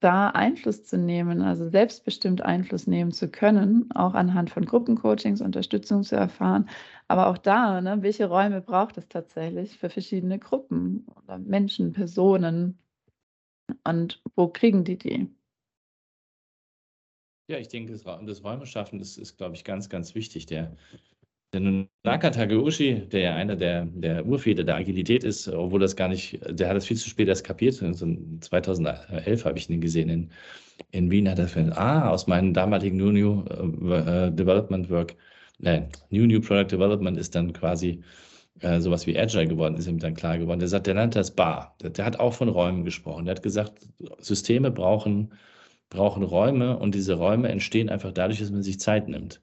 [0.01, 6.05] da Einfluss zu nehmen, also selbstbestimmt Einfluss nehmen zu können, auch anhand von Gruppencoachings Unterstützung
[6.05, 6.69] zu erfahren.
[7.09, 12.79] Aber auch da, ne, welche Räume braucht es tatsächlich für verschiedene Gruppen oder Menschen, Personen,
[13.85, 15.29] und wo kriegen die die?
[17.49, 20.47] Ja, ich denke, das, Räume schaffen, das ist, glaube ich, ganz, ganz wichtig.
[20.47, 20.77] Der,
[21.53, 26.09] der Naka Takeuchi, der ja einer der, der Urväter der Agilität ist, obwohl das gar
[26.09, 27.75] nicht, der hat das viel zu spät erst kapiert.
[27.75, 30.31] 2011 habe ich ihn gesehen in,
[30.91, 35.15] in Wien, hat er gesagt, ah, aus meinem damaligen New New uh, Development Work,
[35.59, 38.03] nein, New New Product Development ist dann quasi
[38.61, 40.61] äh, sowas wie Agile geworden ist, ihm dann klar geworden.
[40.61, 41.77] Der sagt, der nannte das Bar.
[41.83, 43.27] Der, der, hat auch von Räumen gesprochen.
[43.27, 43.73] Der hat gesagt,
[44.19, 45.33] Systeme brauchen,
[45.91, 49.43] brauchen Räume und diese Räume entstehen einfach dadurch, dass man sich Zeit nimmt.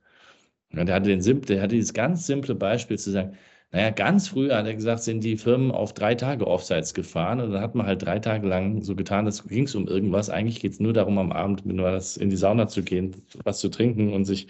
[0.72, 3.38] Und der hatte, den, der hatte dieses ganz simple Beispiel zu sagen,
[3.72, 7.52] naja, ganz früh hat er gesagt, sind die Firmen auf drei Tage Offsites gefahren und
[7.54, 10.30] dann hat man halt drei Tage lang so getan, als ging es um irgendwas.
[10.30, 14.14] Eigentlich geht es nur darum, am Abend in die Sauna zu gehen, was zu trinken
[14.14, 14.48] und sich.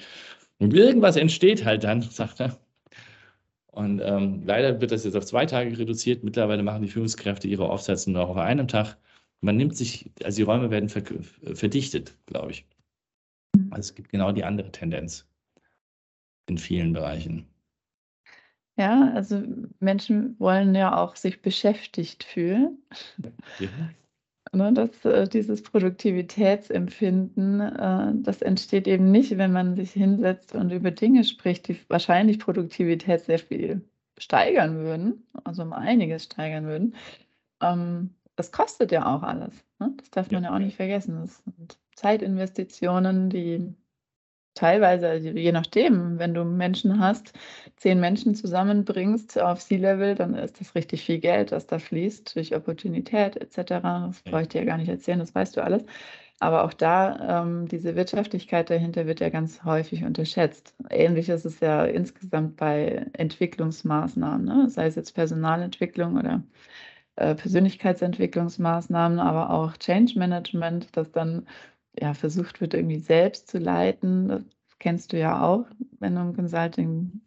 [0.60, 2.58] Und irgendwas entsteht halt dann, sagt er.
[3.74, 6.24] Und ähm, leider wird das jetzt auf zwei Tage reduziert.
[6.24, 8.98] Mittlerweile machen die Führungskräfte ihre Offsets nur noch auf einem Tag.
[9.41, 11.02] Man nimmt sich, also die Räume werden ver
[11.56, 12.68] verdichtet, glaube ich.
[13.72, 15.28] Also es gibt genau die andere Tendenz
[16.48, 17.48] in vielen Bereichen.
[18.76, 19.41] Ja, also
[19.80, 22.78] Menschen wollen ja auch sich beschäftigt fühlen.
[23.60, 23.70] Ja.
[24.52, 30.72] Ne, dass äh, dieses Produktivitätsempfinden, äh, das entsteht eben nicht, wenn man sich hinsetzt und
[30.72, 33.82] über Dinge spricht, die wahrscheinlich Produktivität sehr viel
[34.20, 36.95] steigern würden, also um einiges steigern würden.
[37.61, 39.65] Ähm, das kostet ja auch alles.
[39.80, 39.94] Ne?
[39.98, 40.49] Das darf man ja.
[40.49, 41.22] ja auch nicht vergessen.
[41.22, 43.74] Das sind Zeitinvestitionen, die
[44.54, 47.34] teilweise, also je nachdem, wenn du Menschen hast,
[47.78, 52.56] zehn Menschen zusammenbringst auf C-Level, dann ist das richtig viel Geld, das da fließt durch
[52.56, 53.82] Opportunität etc.
[54.08, 55.84] Das brauche ich dir ja gar nicht erzählen, das weißt du alles.
[56.40, 60.76] Aber auch da, ähm, diese Wirtschaftlichkeit dahinter wird ja ganz häufig unterschätzt.
[60.90, 64.70] Ähnlich ist es ja insgesamt bei Entwicklungsmaßnahmen, ne?
[64.70, 66.44] sei es jetzt Personalentwicklung oder
[67.16, 71.48] äh, Persönlichkeitsentwicklungsmaßnahmen, aber auch Change Management, das dann
[71.99, 74.28] ja, versucht wird, irgendwie selbst zu leiten.
[74.30, 74.44] Das
[74.80, 75.65] kennst du ja auch,
[75.99, 77.22] wenn du im Consulting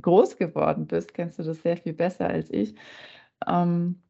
[0.00, 2.74] groß geworden bist, kennst du das sehr viel besser als ich.
[3.46, 4.02] Ähm,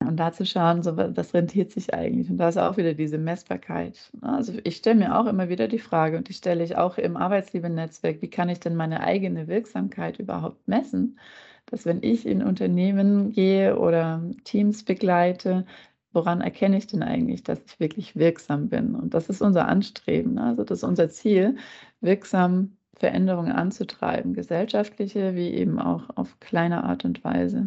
[0.00, 2.30] und da zu schauen, so, was rentiert sich eigentlich?
[2.30, 4.10] Und da ist auch wieder diese Messbarkeit.
[4.22, 4.32] Ne?
[4.32, 7.18] Also ich stelle mir auch immer wieder die Frage und die stelle ich auch im
[7.18, 11.18] Arbeitsliebe-Netzwerk, wie kann ich denn meine eigene Wirksamkeit überhaupt messen?
[11.66, 15.66] Dass wenn ich in Unternehmen gehe oder Teams begleite,
[16.12, 18.94] woran erkenne ich denn eigentlich, dass ich wirklich wirksam bin?
[18.94, 20.34] Und das ist unser Anstreben.
[20.34, 20.44] Ne?
[20.44, 21.56] Also das ist unser Ziel,
[22.00, 27.66] wirksam Veränderungen anzutreiben, gesellschaftliche wie eben auch auf kleine Art und Weise.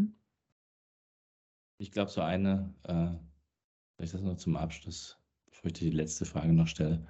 [1.79, 3.07] Ich glaube, so eine, äh,
[3.95, 5.17] vielleicht das noch zum Abschluss,
[5.49, 7.05] bevor ich die letzte Frage noch stelle.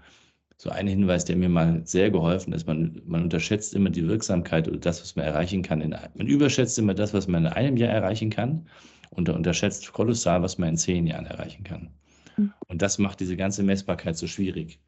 [0.57, 4.67] So ein Hinweis, der mir mal sehr geholfen ist, man, man unterschätzt immer die Wirksamkeit
[4.67, 5.81] oder das, was man erreichen kann.
[5.81, 8.67] In, man überschätzt immer das, was man in einem Jahr erreichen kann
[9.15, 11.89] und unterschätzt kolossal, was man in zehn Jahren erreichen kann.
[12.37, 12.53] Mhm.
[12.67, 14.79] Und das macht diese ganze Messbarkeit so schwierig.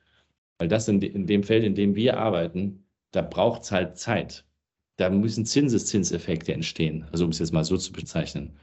[0.57, 3.97] Weil das in, de, in dem Feld, in dem wir arbeiten, da braucht es halt
[3.97, 4.45] Zeit.
[4.97, 8.57] Da müssen Zinseszinseffekte entstehen, also um es jetzt mal so zu bezeichnen.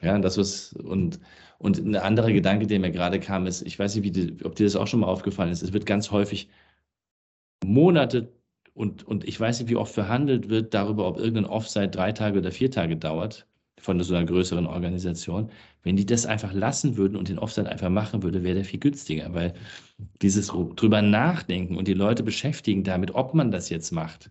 [0.00, 1.18] Ja, das was und
[1.58, 4.54] und ein anderer Gedanke, der mir gerade kam, ist, ich weiß nicht, wie die, ob
[4.56, 6.50] dir das auch schon mal aufgefallen ist, es wird ganz häufig
[7.64, 8.32] Monate
[8.74, 12.38] und, und ich weiß nicht, wie oft verhandelt wird darüber, ob irgendein Offsite drei Tage
[12.38, 13.46] oder vier Tage dauert
[13.80, 15.50] von so einer größeren Organisation.
[15.82, 18.80] Wenn die das einfach lassen würden und den Offset einfach machen würde, wäre der viel
[18.80, 19.54] günstiger, weil
[20.22, 24.30] dieses drüber nachdenken und die Leute beschäftigen damit, ob man das jetzt macht,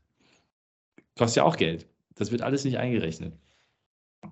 [1.18, 1.88] kostet ja auch Geld.
[2.16, 3.34] Das wird alles nicht eingerechnet.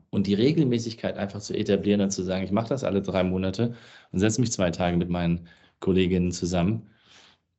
[0.10, 3.76] Und die Regelmäßigkeit einfach zu etablieren und zu sagen, ich mache das alle drei Monate
[4.12, 5.48] und setze mich zwei Tage mit meinen
[5.80, 6.90] Kolleginnen zusammen,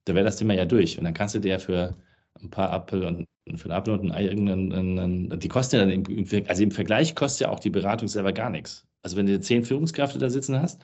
[0.05, 0.99] da wäre das Thema ja durch.
[0.99, 1.97] Und dann kannst du dir für
[2.41, 3.27] ein paar Apfel und
[3.57, 7.47] für ein Upload ein Ei irgendein, die kosten ja dann im, also im Vergleich kostet
[7.47, 8.87] ja auch die Beratung selber gar nichts.
[9.03, 10.83] Also wenn du zehn Führungskräfte da sitzen hast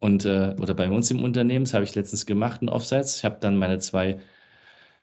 [0.00, 3.24] und äh, oder bei uns im Unternehmen, das habe ich letztens gemacht, ein Offsites, ich
[3.24, 4.18] habe dann meine zwei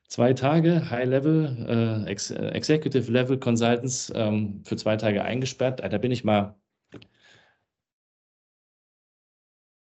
[0.08, 5.82] zwei Tage High-Level, äh, Ex Executive Level Consultants ähm, für zwei Tage eingesperrt.
[5.82, 6.56] Da bin ich mal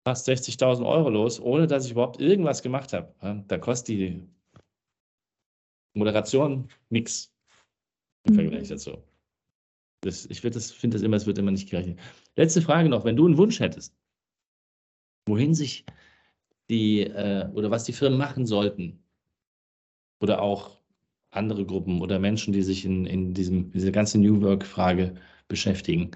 [0.05, 3.43] fast 60.000 Euro los, ohne dass ich überhaupt irgendwas gemacht habe.
[3.47, 4.21] Da kostet die
[5.95, 7.33] Moderation nix
[8.23, 8.35] im mhm.
[8.39, 8.97] Vergleich dazu.
[10.01, 11.99] Das, ich das, finde das immer, es wird immer nicht gerechnet.
[12.35, 13.95] Letzte Frage noch, wenn du einen Wunsch hättest,
[15.25, 15.85] wohin sich
[16.69, 19.03] die äh, oder was die Firmen machen sollten
[20.19, 20.79] oder auch
[21.31, 25.15] andere Gruppen oder Menschen, die sich in, in diesem, dieser ganzen New Work-Frage
[25.47, 26.11] beschäftigen.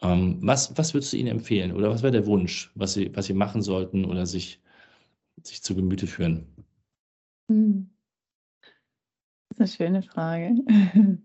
[0.00, 3.26] Ähm, was, was würdest du ihnen empfehlen oder was wäre der Wunsch, was sie, was
[3.26, 4.60] sie machen sollten oder sich,
[5.42, 6.46] sich zu Gemüte führen?
[7.48, 7.90] Mhm
[9.58, 10.54] eine schöne Frage.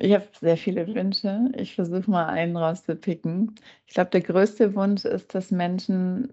[0.00, 1.50] Ich habe sehr viele Wünsche.
[1.56, 3.56] Ich versuche mal einen rauszupicken.
[3.86, 6.28] Ich glaube, der größte Wunsch ist, dass Menschen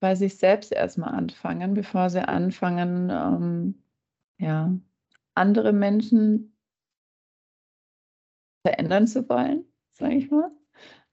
[0.00, 3.82] bei sich selbst erstmal anfangen, bevor sie anfangen, ähm,
[4.38, 4.70] ja,
[5.34, 6.54] andere Menschen
[8.66, 10.50] verändern zu wollen, sage ich mal.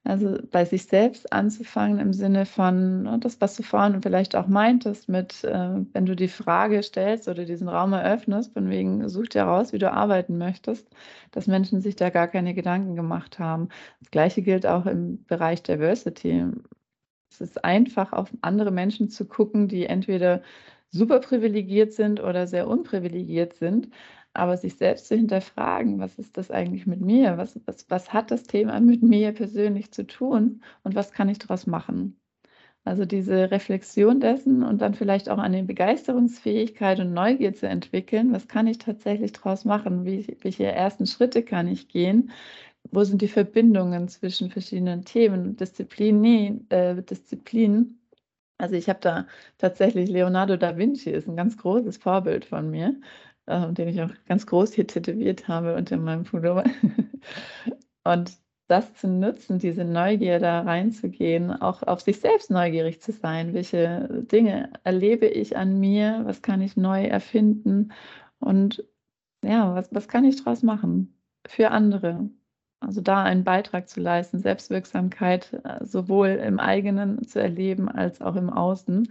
[0.06, 4.46] Also bei sich selbst anzufangen im Sinne von ne, das, was du vorhin vielleicht auch
[4.46, 9.28] meintest, mit, äh, wenn du die Frage stellst oder diesen Raum eröffnest, von wegen, such
[9.30, 10.90] dir raus, wie du arbeiten möchtest,
[11.30, 13.70] dass Menschen sich da gar keine Gedanken gemacht haben.
[14.00, 16.44] Das Gleiche gilt auch im Bereich Diversity.
[17.30, 20.42] Es ist einfach, auf andere Menschen zu gucken, die entweder
[20.90, 23.88] super privilegiert sind oder sehr unprivilegiert sind,
[24.34, 27.38] aber sich selbst zu hinterfragen, was ist das eigentlich mit mir?
[27.38, 31.38] Was, was, was hat das Thema mit mir persönlich zu tun und was kann ich
[31.38, 32.20] daraus machen?
[32.84, 38.32] Also diese Reflexion dessen und dann vielleicht auch an den Begeisterungsfähigkeit und Neugier zu entwickeln,
[38.32, 40.04] was kann ich tatsächlich daraus machen?
[40.04, 42.30] Wie, welche ersten Schritte kann ich gehen?
[42.90, 46.68] Wo sind die Verbindungen zwischen verschiedenen Themen, Disziplinen?
[46.70, 48.00] Äh, Disziplinen?
[48.58, 49.26] Also ich habe da
[49.58, 52.94] tatsächlich Leonardo da Vinci ist ein ganz großes Vorbild von mir
[53.46, 56.64] äh, den ich auch ganz groß hier tätowiert habe unter meinem Pullover.
[58.04, 58.32] Und
[58.66, 63.52] das zu nutzen, diese Neugier da reinzugehen, auch auf sich selbst neugierig zu sein.
[63.52, 66.22] Welche Dinge erlebe ich an mir?
[66.24, 67.92] Was kann ich neu erfinden?
[68.38, 68.84] Und
[69.42, 71.14] ja, was, was kann ich daraus machen
[71.46, 72.30] für andere?
[72.80, 78.36] Also da einen Beitrag zu leisten, Selbstwirksamkeit äh, sowohl im eigenen zu erleben als auch
[78.36, 79.08] im Außen.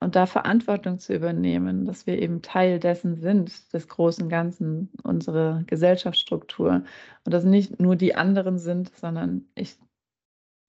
[0.00, 5.62] Und da Verantwortung zu übernehmen, dass wir eben Teil dessen sind, des großen Ganzen, unsere
[5.66, 6.84] Gesellschaftsstruktur
[7.24, 9.76] und dass nicht nur die anderen sind, sondern ich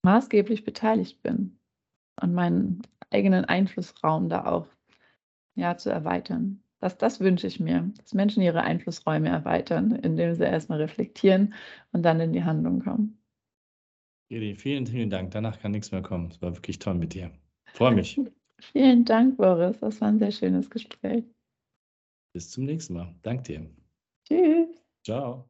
[0.03, 1.57] maßgeblich beteiligt bin
[2.21, 4.67] und meinen eigenen Einflussraum da auch
[5.55, 6.63] ja, zu erweitern.
[6.79, 11.53] Das, das wünsche ich mir, dass Menschen ihre Einflussräume erweitern, indem sie erstmal reflektieren
[11.91, 13.21] und dann in die Handlung kommen.
[14.29, 15.31] Edi, vielen, vielen Dank.
[15.31, 16.29] Danach kann nichts mehr kommen.
[16.31, 17.31] Es war wirklich toll mit dir.
[17.65, 18.19] Freue mich.
[18.71, 19.79] vielen Dank, Boris.
[19.79, 21.25] Das war ein sehr schönes Gespräch.
[22.33, 23.15] Bis zum nächsten Mal.
[23.23, 23.69] Dank dir.
[24.27, 24.69] Tschüss.
[25.03, 25.45] Ciao.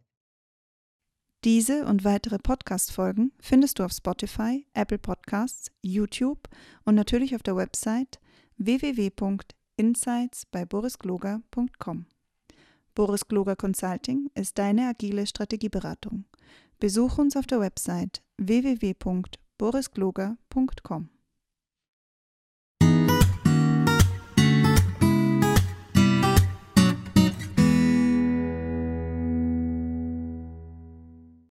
[1.43, 6.47] Diese und weitere Podcast-Folgen findest du auf Spotify, Apple Podcasts, YouTube
[6.85, 8.19] und natürlich auf der Website
[8.57, 12.05] www.insights bei borisgloger.com.
[12.93, 16.25] Boris Gloger Consulting ist deine agile Strategieberatung.
[16.79, 21.09] Besuch uns auf der Website www.borisgloger.com.